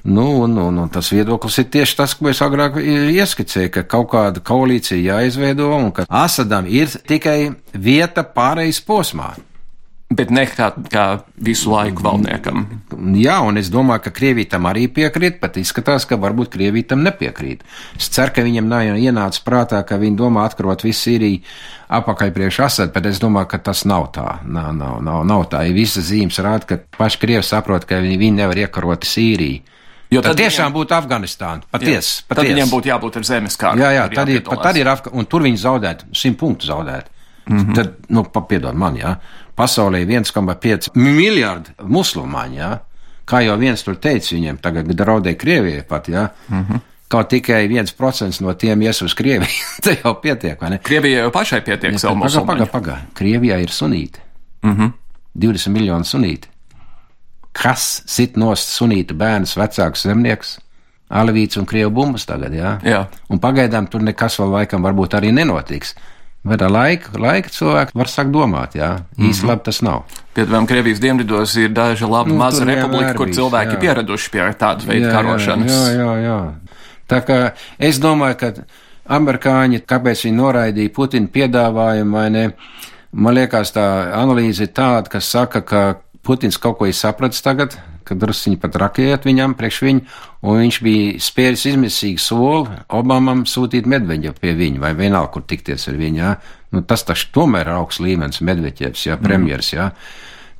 Nu, 0.07 0.43
un, 0.45 0.57
un, 0.57 0.77
un 0.79 0.91
tas 0.93 1.09
viedoklis 1.11 1.57
ir 1.59 1.67
tieši 1.75 1.97
tas, 1.99 2.13
ko 2.15 2.29
es 2.31 2.39
agrāk 2.45 2.79
ieskicēju, 2.79 3.73
ka 3.75 3.83
kaut 3.91 4.13
kāda 4.13 4.43
koalīcija 4.47 5.03
jāizveido 5.03 5.73
un 5.75 5.91
ka 5.97 6.07
Asadam 6.07 6.69
ir 6.71 6.93
tikai 7.11 7.51
vieta 7.75 8.23
pārejas 8.23 8.79
posmā. 8.87 9.33
Bet 10.07 10.31
ne 10.31 10.45
kā, 10.47 10.69
kā 10.87 11.05
visu 11.43 11.73
laiku 11.73 12.05
valdniekam. 12.07 12.61
Jā, 13.19 13.41
un 13.43 13.59
es 13.59 13.67
domāju, 13.75 14.05
ka 14.05 14.15
Krievija 14.15 14.53
tam 14.53 14.69
arī 14.71 14.85
piekrīt, 14.87 15.41
pat 15.43 15.59
izskatās, 15.59 16.07
ka 16.07 16.15
varbūt 16.23 16.53
Krievija 16.55 16.93
tam 16.93 17.03
nepiekrīt. 17.03 17.67
Es 17.99 18.07
ceru, 18.15 18.37
ka 18.37 18.47
viņam 18.47 18.71
nav 18.71 18.95
ienācis 18.95 19.43
prātā, 19.43 19.83
ka 19.83 19.99
viņi 19.99 20.21
domā 20.23 20.47
atkarot 20.47 20.87
visu 20.87 21.09
Sīriju 21.09 21.43
apakaļ 21.99 22.31
priekš 22.39 22.61
Asad, 22.69 22.95
bet 22.95 23.11
es 23.11 23.19
domāju, 23.19 23.51
ka 23.51 23.65
tas 23.67 23.83
nav 23.83 24.13
tā. 24.15 24.37
Nav, 24.47 24.71
nav, 24.79 25.01
nav, 25.03 25.25
nav 25.27 25.49
tā. 25.51 25.67
Ja 25.67 25.75
visas 25.75 26.07
zīmes 26.13 26.39
rāda, 26.39 26.71
ka 26.71 26.85
paši 27.01 27.27
Krievi 27.27 27.43
saprot, 27.43 27.91
ka 27.91 27.99
viņi, 27.99 28.21
viņi 28.23 28.45
nevar 28.45 28.63
iekarot 28.63 29.11
Sīriju 29.11 29.75
Jo 30.11 30.21
tad, 30.23 30.37
tad 30.37 30.39
tiešām 30.45 30.71
viņiem- 30.71 30.77
būtu 30.77 30.95
Afganistāna. 30.95 31.63
Patiesi. 31.71 32.23
Jā, 32.23 32.35
tad 32.35 32.45
viņiem 32.47 32.71
būtu 32.71 32.87
jābūt 32.93 33.17
ar 33.17 33.23
zemes 33.25 33.57
kārtu. 33.57 33.79
Jā, 33.83 33.91
jā, 33.91 34.15
tad 34.15 34.29
ir, 34.29 34.41
tad 34.43 34.77
ir 34.77 34.89
Afga 34.89 35.11
un 35.13 35.27
tur 35.27 35.43
viņi 35.43 35.57
zaudētu, 35.59 36.05
simt 36.15 36.39
punktu 36.39 36.67
zaudētu. 36.67 37.07
Mm. 37.49 37.59
-hmm. 37.59 37.75
Tad, 37.75 37.95
nu, 38.09 38.25
papiedod 38.25 38.75
man, 38.75 38.97
jā, 38.97 39.17
pasaulē 39.57 40.01
ir 40.03 40.07
1,5 40.09 40.91
miljardi 40.95 41.71
musulmaņu, 41.83 42.55
jā. 42.57 42.79
Kā 43.27 43.41
jau 43.45 43.57
viens 43.59 43.83
tur 43.83 43.95
teica 43.97 44.35
viņiem, 44.35 44.59
tagad 44.63 44.87
draudēja 44.87 45.37
Krievijai 45.37 45.83
pat, 45.83 46.09
jā. 46.09 46.29
Mm. 46.49 46.65
-hmm. 46.65 46.81
Kaut 47.09 47.29
tikai 47.29 47.69
viens 47.69 47.93
procents 47.93 48.41
no 48.41 48.53
tiem 48.55 48.83
ies 48.83 49.03
uz 49.03 49.15
Krieviju, 49.15 49.49
tad 49.83 49.99
jau 50.05 50.15
pietiek, 50.15 50.61
vai 50.61 50.71
ne? 50.71 50.79
Krievijai 50.79 51.23
jau 51.23 51.31
pašai 51.31 51.61
pietiek 51.61 51.93
Ja, 51.93 51.99
savu 51.99 52.15
Paga, 52.21 52.29
paga, 52.29 52.41
musulmaņu. 52.41 52.67
paga. 52.73 52.99
Krievijā 53.15 53.61
ir 53.63 53.69
sunīti. 53.69 54.19
Mhm. 54.63 54.87
20 55.39 55.69
miljoni 55.73 56.05
sunīti. 56.05 56.49
Kas 57.57 58.03
sit 58.07 58.37
nost 58.37 58.69
sunīta 58.77 59.15
bērns, 59.17 59.55
vecāks 59.57 60.05
zemnieks? 60.07 60.57
Alevīts 61.17 61.57
un 61.61 61.67
krievu 61.71 61.93
bumbas 61.95 62.27
tagad, 62.27 62.53
jā? 62.53 62.75
Jā. 62.85 63.05
Un 63.31 63.39
pagaidām 63.41 63.87
tur 63.89 64.03
nekas 64.03 64.37
vēl 64.41 64.51
laikam 64.59 64.83
varbūt 64.85 65.15
arī 65.17 65.31
nenotiks. 65.33 65.95
Bet 66.47 66.63
ar 66.63 66.71
laiku, 66.71 67.17
laika 67.19 67.51
cilvēki 67.51 67.95
var 67.99 68.11
sākt 68.11 68.31
domāt, 68.35 68.75
jā. 68.79 68.91
Īsti 69.19 69.43
Mhm. 69.43 69.49
labi 69.51 69.63
tas 69.65 69.81
nav. 69.83 70.05
Piemēram, 70.35 70.67
Krievijas 70.67 71.01
dienvidos 71.01 71.57
ir 71.57 71.71
daža 71.71 72.07
laba 72.07 72.29
Nu, 72.29 72.39
vienmēr 72.39 72.77
republika, 72.77 73.15
kur 73.15 73.27
cilvēki 73.27 73.75
jā. 73.75 73.81
pieraduši 73.81 74.31
pie 74.31 74.41
tāda 74.59 74.83
veida 74.87 75.07
Jā, 75.09 75.13
karošanas. 75.13 75.71
Jā, 75.73 75.97
jā, 75.97 76.13
jā. 76.23 76.55
Tā 77.09 77.21
kā 77.27 77.53
es 77.79 77.99
domāju, 77.99 78.37
ka 78.39 78.53
amerikāņi, 79.09 79.81
kāpēc 79.87 80.23
viņi 80.27 80.37
noraidīja 80.37 80.93
Putina 80.95 81.29
piedāvājumu, 81.29 82.13
vai 82.13 82.31
ne? 82.31 82.53
Man 83.13 83.35
liekas, 83.35 83.71
tā 83.73 84.13
analīze 84.13 84.61
ir 84.67 84.69
tāda, 84.69 85.09
kas 85.09 85.25
saka, 85.25 85.61
ka 85.63 85.97
Putins 86.27 86.59
kaut 86.61 86.81
ko 86.81 86.89
ir 86.91 86.97
sapratis 86.97 87.45
tagad, 87.45 87.77
ka 88.07 88.15
drusciņi 88.19 88.61
pat 88.63 88.77
rakējot 88.83 89.27
viņam 89.27 89.57
priekš 89.59 89.81
viņu, 89.87 90.05
un 90.47 90.61
viņš 90.63 90.79
bija 90.85 91.17
spēris 91.23 91.67
izmisīgu 91.73 92.23
soli 92.23 92.79
Obamam 92.95 93.45
sūtīt 93.49 93.89
Medveģu 93.91 94.37
pie 94.41 94.55
viņa, 94.59 94.83
vai 94.83 94.95
vienalga, 94.99 95.33
kur 95.35 95.47
tikties 95.49 95.89
ar 95.91 95.99
viņu, 95.99 96.23
jā. 96.23 96.37
Nu, 96.75 96.83
tas 96.87 97.07
taču 97.07 97.31
tomēr 97.35 97.71
ir 97.71 97.79
augsts 97.79 98.03
līmenis 98.03 98.43
Medveģevs, 98.47 99.07
jā, 99.09 99.19
premjers, 99.23 99.73
jā. 99.75 99.91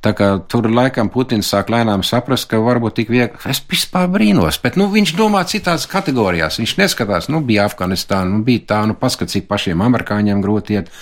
Tā 0.03 0.11
kā 0.13 0.27
tur 0.45 0.67
laikam 0.69 1.09
Putins 1.09 1.47
sāk 1.49 1.71
lēnām 1.73 2.03
saprast, 2.05 2.45
ka 2.51 2.59
varbūt 2.61 2.99
tik 2.99 3.09
viegli. 3.09 3.39
Es 3.49 3.63
vispār 3.65 4.05
brīnos, 4.13 4.59
bet 4.61 4.77
nu, 4.77 4.91
viņš 4.93 5.15
domā 5.17 5.41
citās 5.49 5.87
kategorijās. 5.89 6.59
Viņš 6.61 6.75
neskatās, 6.77 7.31
nu, 7.33 7.41
bija 7.45 7.65
Afganistāna, 7.65 8.29
nu, 8.35 8.43
bija 8.45 8.67
tā, 8.73 8.83
nu, 8.87 8.93
paskat, 8.99 9.33
cik 9.33 9.49
pašiem 9.49 9.81
amerikāņiem 9.87 10.43
grūti 10.45 10.77
iet. 10.77 10.93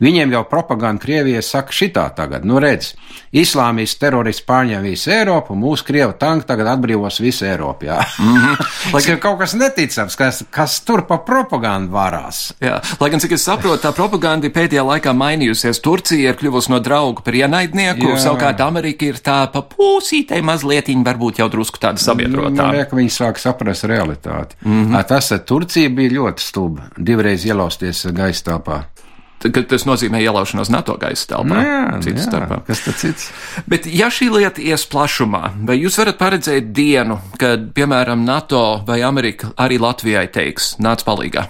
Viņiem 0.00 0.32
jau 0.32 0.44
propaganda 0.50 1.02
Krievijai 1.02 1.42
saka 1.42 1.72
šitā 1.72 2.08
tagad, 2.16 2.44
nu, 2.44 2.58
redz, 2.62 2.94
islāmists 3.34 3.98
terorists 3.98 4.44
pārņem 4.46 4.82
visu 4.82 5.10
Eiropu, 5.14 5.54
un 5.54 5.60
mūsu 5.62 5.86
Krieva 5.86 6.12
tanki 6.18 6.46
tagad 6.46 6.66
atbrīvos 6.74 7.20
visu 7.22 7.44
Eiropu. 7.46 7.84
Mm 7.84 8.36
-hmm. 8.36 8.56
Tas 8.92 9.08
ir 9.08 9.18
kaut 9.20 9.38
kas 9.38 9.54
neticams, 9.54 10.16
kas, 10.16 10.44
kas 10.50 10.80
tur 10.80 11.06
pa 11.06 11.18
propagandu 11.18 11.92
varās. 11.92 12.52
Jā, 12.60 12.80
lai 13.00 13.10
gan, 13.10 13.20
cik 13.20 13.32
es 13.32 13.44
saprotu, 13.44 13.88
tā 13.88 13.92
propaganda 13.92 14.48
pēdējā 14.48 14.84
laikā 14.84 15.12
mainījusies. 15.12 15.80
Turcija 15.80 16.30
ir 16.30 16.36
kļuvusi 16.36 16.70
no 16.70 16.78
drauga 16.78 17.22
par 17.22 17.34
ienaidnieku, 17.34 18.06
Jā. 18.06 18.18
savukārt 18.18 18.60
Amerika 18.60 19.04
ir 19.04 19.14
tā 19.14 19.46
pa 19.52 19.62
pūsītei 19.62 20.42
mazliet, 20.42 20.88
varbūt 20.88 21.38
jau 21.38 21.48
drusku 21.48 21.78
tāda 21.78 21.92
Nu, 22.00 22.12
sabiedrotā. 22.12 22.56
man 22.56 22.74
liekas, 22.74 22.90
ka 22.90 22.96
viņi 22.96 23.10
sāk 23.10 23.38
saprast 23.38 23.84
realitāti. 23.84 24.56
Mm. 24.64 24.84
-hmm. 24.86 25.04
Tas 25.06 25.32
ar 25.32 25.38
Turciju 25.38 25.90
bija 25.90 26.10
ļoti 26.10 26.38
stulbi. 26.40 26.80
Divreiz 26.96 27.44
ielausties. 27.44 28.02
Kad 28.02 29.03
tas 29.52 29.84
nozīmē 29.88 30.22
ielaušanos 30.24 30.70
NATO 30.72 30.96
gaisa 31.00 31.26
telpā. 31.34 31.60
Jā, 31.64 31.80
cits 32.04 32.22
jā, 32.22 32.28
starpā. 32.28 32.60
kas 32.68 32.84
tad 32.86 33.00
cits? 33.00 33.28
Bet, 33.70 33.88
ja 33.90 34.08
šī 34.12 34.30
lieta 34.32 34.62
ies 34.64 34.86
plašumā, 34.90 35.42
vai 35.68 35.78
jūs 35.80 35.98
varat 36.00 36.20
paredzēt 36.20 36.72
dienu, 36.76 37.18
kad, 37.40 37.68
piemēram, 37.76 38.24
NATO 38.24 38.64
vai 38.86 39.02
Amerika 39.04 39.52
arī 39.60 39.80
Latvijai 39.82 40.26
teiks, 40.32 40.74
nāc 40.82 41.04
palīgā? 41.06 41.48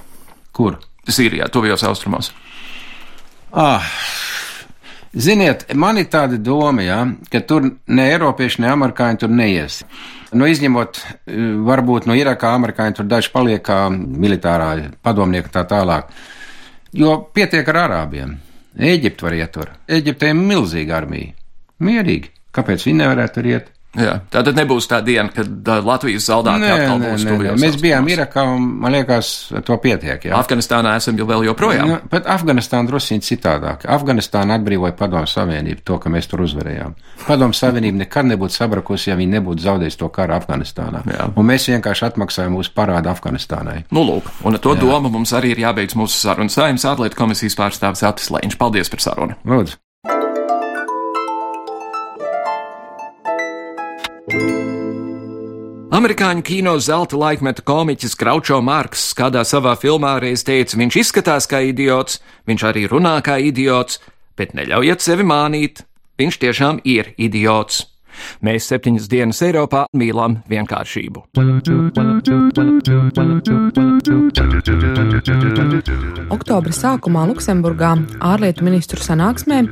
Kur? 0.54 0.80
Sīrijā, 1.04 1.50
tuvajos 1.52 1.84
austrumos. 1.84 2.32
Ah. 3.52 3.84
Ziniet, 5.14 5.68
man 5.78 6.00
ir 6.00 6.08
tāda 6.10 6.40
doma, 6.42 6.82
ja, 6.82 6.98
ka 7.30 7.38
tur 7.46 7.68
ne 7.86 8.06
Eiropieši, 8.10 8.64
ne 8.64 8.70
Amerikāņi 8.72 9.20
tur 9.22 9.30
neies. 9.30 9.82
Nu, 10.34 10.48
izņemot, 10.50 10.98
eh, 10.98 11.34
varbūt 11.62 12.08
no 12.10 12.16
Irakā 12.18 12.50
amerikāņi 12.58 12.96
tur 12.98 13.06
daži 13.06 13.30
paliek 13.30 13.62
kā 13.62 13.86
militārā 13.94 14.90
padomnieki 15.02 15.52
tā 15.54 15.62
tālāk. 15.70 16.10
Jo 16.94 17.16
pietiek 17.34 17.68
ar 17.72 17.80
arābiem. 17.88 18.36
Eģipte 18.78 19.26
var 19.26 19.34
iet 19.34 19.52
tur. 19.54 19.70
Eģiptē 19.90 20.30
ir 20.30 20.38
milzīga 20.38 20.98
armija. 21.00 21.32
Mierīgi. 21.82 22.30
Kāpēc 22.54 22.84
viņi 22.86 23.00
nevarētu 23.00 23.34
tur 23.34 23.48
iet? 23.50 23.70
Jā, 23.94 24.14
tā 24.32 24.42
tad 24.46 24.56
nebūs 24.58 24.88
tā 24.90 24.98
diena, 25.04 25.28
kad 25.34 25.68
Latvijas 25.86 26.26
zaldāti 26.26 26.64
Nē, 26.64 26.70
atkal 26.74 27.02
būs 27.02 27.26
tuvajos 27.28 27.60
Mēs 27.62 27.76
bijām. 27.82 28.08
Irakā, 28.10 28.44
un 28.56 28.66
man 28.82 28.94
liekas, 28.96 29.30
to 29.66 29.76
pietiek. 29.82 30.26
Jā. 30.28 30.38
Afganistānā 30.38 30.96
esam 30.98 31.18
jau 31.18 31.26
vēl 31.28 31.46
joprojām. 31.48 31.90
Nu, 31.90 31.98
bet 32.10 32.26
Afganistāna 32.30 32.90
drusku 32.90 33.20
citādāk. 33.24 33.86
Afganistāna 33.90 34.58
atbrīvoja 34.58 34.96
Padomu 34.98 35.28
Savienību, 35.30 35.84
to, 35.86 35.98
ka 36.02 36.10
mēs 36.12 36.28
tur 36.30 36.42
uzvarējām. 36.46 36.96
Padomu 37.26 37.56
Savienība 37.56 38.02
nekad 38.02 38.28
nebūtu 38.32 38.56
sabrakusi, 38.56 39.10
ja 39.12 39.18
viņi 39.20 39.38
nebūtu 39.38 39.66
zaudējuši 39.66 40.00
to 40.02 40.10
karu 40.14 40.36
Afganistānā. 40.38 41.04
Jā. 41.14 41.30
Un 41.36 41.48
mēs 41.50 41.68
vienkārši 41.70 42.08
atmaksājam 42.10 42.56
mūsu 42.58 42.74
parādu 42.74 43.12
Afganistānai. 43.12 43.84
Nu, 43.94 44.06
lūk, 44.08 44.32
un 44.44 44.58
ar 44.58 44.64
to 44.64 44.74
Jā. 44.74 44.82
domu 44.82 45.12
mums 45.14 45.34
arī 45.36 45.54
ir 45.54 45.64
jābeidz 45.68 45.96
mūsu 46.00 46.18
saruna. 46.24 46.52
Saimnes 46.52 46.86
ārlietu 46.88 47.20
komisijas 47.20 47.58
pārstāvis 47.60 48.06
Atis 48.08 48.32
Lēņš. 48.34 48.58
Paldies 48.60 48.90
par 48.92 49.04
sarunu! 49.04 49.38
Lūdzu! 49.46 49.83
Amerikāņu 55.94 56.42
kino 56.42 56.72
zelta 56.80 57.18
laikmeta 57.20 57.60
komiķis 57.62 58.16
Kraučo 58.16 58.56
Marks 58.64 59.12
kādā 59.14 59.44
savā 59.44 59.74
filmā 59.76 60.16
reiz 60.22 60.40
teica, 60.48 60.78
viņš 60.80 60.96
izskatās 60.96 61.46
kā 61.50 61.60
idiots, 61.68 62.22
viņš 62.48 62.64
arī 62.70 62.86
runā 62.88 63.18
kā 63.20 63.36
idiots, 63.36 64.00
bet 64.36 64.56
neļaujiet 64.56 65.04
sevi 65.04 65.28
mānīt, 65.28 65.84
viņš 66.16 66.40
tiešām 66.40 66.80
ir 66.88 67.12
idiots. 67.20 67.93
Mēs 68.44 68.68
septiņas 68.70 69.08
dienas 69.10 69.42
Eiropā 69.44 69.84
mīlam 69.96 70.38
vienkāršību. 70.50 71.24
Oktobra 76.34 76.74
sākumā 76.74 77.24
Luksemburgā 77.30 77.92
ārlietu 78.24 78.64
ministru 78.66 79.02
sanāksmē 79.04 79.62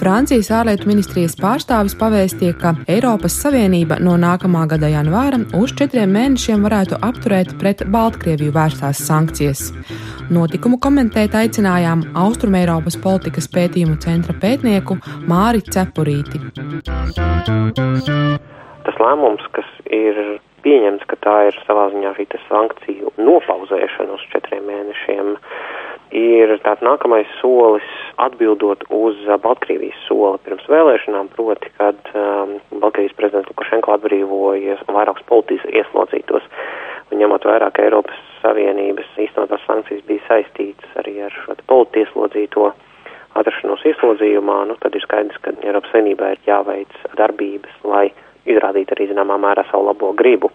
Francijas 0.00 0.50
ārlietu 0.54 0.88
ministrijas 0.90 1.36
pārstāvis 1.40 1.96
pavēstīja, 1.98 2.56
ka 2.58 2.74
Eiropas 2.90 3.36
Savienība 3.42 3.98
no 4.02 4.16
nākamā 4.20 4.64
gada 4.70 4.90
janvāra 4.92 5.40
uz 5.58 5.74
četriem 5.78 6.12
mēnešiem 6.16 6.64
varētu 6.66 7.00
apturēt 7.02 7.54
pret 7.60 7.84
Baltkrieviju 7.92 8.54
vērstās 8.54 9.02
sankcijas. 9.06 9.68
Notikumu 10.32 10.78
komentēt 10.82 11.34
aicinājām 11.36 12.06
Austrumēropas 12.16 12.96
politikas 13.02 13.50
pētījumu 13.52 13.98
centra 14.02 14.36
pētnieku 14.38 14.98
Māri 15.28 15.64
Cepurīti. 15.66 16.40
Tas 18.82 18.98
lēmums, 18.98 19.44
kas 19.54 19.68
ir 19.94 20.18
pieņemts, 20.62 21.06
ka 21.10 21.18
tā 21.22 21.36
ir 21.48 21.58
savā 21.66 21.88
ziņā 21.92 22.14
šī 22.16 22.26
sankciju 22.48 23.12
nopauzēšana 23.18 24.16
uz 24.16 24.24
četriem 24.32 24.64
mēnešiem, 24.68 25.32
ir 26.18 26.52
tāds 26.66 26.84
nākamais 26.84 27.30
solis 27.40 27.86
atbildot 28.22 28.84
uz 28.92 29.18
Baltkrievijas 29.44 29.98
soli 30.06 30.40
pirms 30.44 30.68
vēlēšanām, 30.70 31.30
proti, 31.36 31.72
kad 31.78 31.98
um, 32.14 32.58
Baltkrievijas 32.74 33.16
prezidents 33.18 33.50
Lukašenko 33.50 33.96
atbrīvoja 33.96 34.78
vairākus 34.92 35.26
politiski 35.30 35.74
ieslodzītos. 35.80 36.46
Un 37.12 37.20
ņemot 37.20 37.44
vērā, 37.48 37.70
ka 37.74 37.84
Eiropas 37.86 38.20
Savienības 38.42 39.10
īstenotās 39.20 39.64
sankcijas 39.66 40.06
bija 40.08 40.24
saistītas 40.28 40.96
arī 41.02 41.18
ar 41.26 41.34
šo 41.44 41.58
politiski 41.66 42.06
ieslodzīto 42.06 42.72
ieslodzījumā, 43.92 44.58
nu 44.70 44.76
tad 44.82 44.96
ir 44.96 45.04
skaidrs, 45.04 45.38
ka 45.44 45.54
Eiropas 45.62 45.92
Savienībā 45.92 46.32
ir 46.34 46.42
jāveic 46.48 46.96
darbības, 47.18 47.76
lai 47.86 48.08
izrādītu 48.48 48.96
arī 48.96 49.08
zināmā 49.12 49.38
mērā 49.40 49.64
savu 49.70 49.86
labo 49.90 50.12
gribu. 50.18 50.50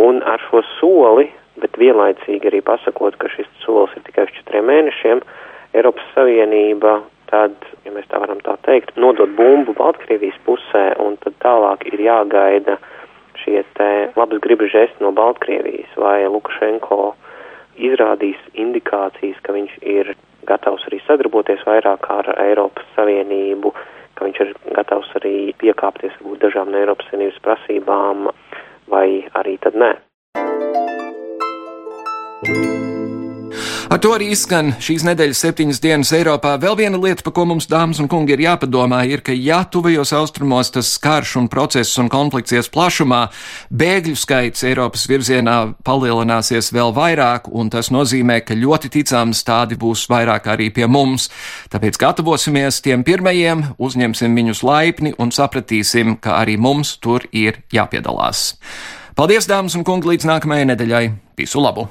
Un 0.00 0.22
ar 0.26 0.42
šo 0.48 0.62
soli, 0.78 1.28
bet 1.60 1.78
vienlaicīgi 1.78 2.50
arī 2.50 2.62
pasakot, 2.64 3.16
ka 3.20 3.30
šis 3.30 3.48
solis 3.64 3.94
ir 3.96 4.04
tikai 4.06 4.26
uz 4.26 4.34
četriem 4.38 4.66
mēnešiem, 4.70 5.22
Eiropas 5.76 6.06
Savienība 6.16 6.98
tad, 7.30 7.54
ja 7.86 7.92
mēs 7.94 8.08
tā 8.10 8.18
varam 8.22 8.40
tā 8.42 8.56
teikt, 8.66 8.96
nodot 8.98 9.30
bumbu 9.38 9.74
Baltkrievijas 9.78 10.38
pusē 10.46 10.86
un 11.02 11.14
tad 11.22 11.36
tālāk 11.44 11.86
ir 11.92 12.02
jāgaida 12.02 12.80
šie 13.40 13.62
te 13.78 13.90
labas 14.18 14.42
gribas 14.42 14.72
žesti 14.72 15.04
no 15.04 15.12
Baltkrievijas, 15.16 15.92
vai 16.00 16.24
Lukašenko 16.26 17.14
izrādīs 17.80 18.40
indikācijas, 18.58 19.38
ka 19.44 19.54
viņš 19.54 19.78
ir 19.86 20.12
gatavs 20.48 20.86
arī 20.88 21.00
sadarboties 21.06 21.64
vairāk 21.68 22.06
ar 22.12 22.30
Eiropas 22.40 22.86
Savienību, 22.96 23.74
ka 24.14 24.28
viņš 24.28 24.40
ir 24.44 24.54
gatavs 24.76 25.10
arī 25.20 25.34
piekāpties 25.60 26.16
varbūt 26.20 26.46
dažām 26.46 26.70
no 26.72 26.80
Eiropas 26.80 27.10
Savienības 27.10 27.42
prasībām, 27.46 28.30
vai 28.92 29.08
arī 29.40 29.58
tad 29.64 29.74
nē. 29.80 29.92
Ar 33.90 33.98
to 33.98 34.12
arī 34.14 34.30
izskan 34.30 34.74
šīs 34.78 35.02
nedēļas 35.06 35.40
septiņas 35.42 35.80
dienas 35.82 36.12
Eiropā. 36.14 36.52
Vēl 36.62 36.76
viena 36.78 36.98
lieta, 37.00 37.24
par 37.26 37.34
ko 37.34 37.46
mums, 37.50 37.66
dāmas 37.70 37.98
un 38.02 38.06
kungi, 38.10 38.36
ir 38.36 38.44
jāpadomā, 38.44 39.02
ir, 39.10 39.22
ka 39.26 39.34
ja 39.34 39.62
tuvajos 39.66 40.12
austrumos 40.14 40.70
tas 40.74 40.92
karš 41.02 41.36
un 41.40 41.48
process 41.50 41.98
un 41.98 42.10
konflikts 42.12 42.54
ies 42.54 42.70
plašumā, 42.70 43.24
bēgļu 43.74 44.14
skaits 44.18 44.64
Eiropas 44.68 45.08
virzienā 45.10 45.56
palielināsies 45.86 46.70
vēl 46.76 46.94
vairāk, 46.96 47.50
un 47.50 47.72
tas 47.74 47.90
nozīmē, 47.90 48.40
ka 48.46 48.58
ļoti 48.58 48.92
ticams 49.00 49.42
tādi 49.46 49.78
būs 49.80 50.06
vairāk 50.10 50.46
arī 50.54 50.70
pie 50.74 50.86
mums. 50.86 51.26
Tāpēc 51.74 51.98
gatavosimies 52.00 52.82
tiem 52.86 53.02
pirmajiem, 53.06 53.72
uzņemsim 53.82 54.36
viņus 54.38 54.64
laipni 54.66 55.16
un 55.18 55.34
sapratīsim, 55.34 56.20
ka 56.22 56.38
arī 56.44 56.58
mums 56.60 56.96
tur 57.02 57.26
ir 57.32 57.64
jāpiedalās. 57.74 58.52
Paldies, 59.18 59.50
dāmas 59.50 59.74
un 59.76 59.84
kungi, 59.84 60.14
līdz 60.14 60.30
nākamajai 60.30 60.70
nedēļai. 60.70 61.08
Visu 61.40 61.60
labu! 61.60 61.90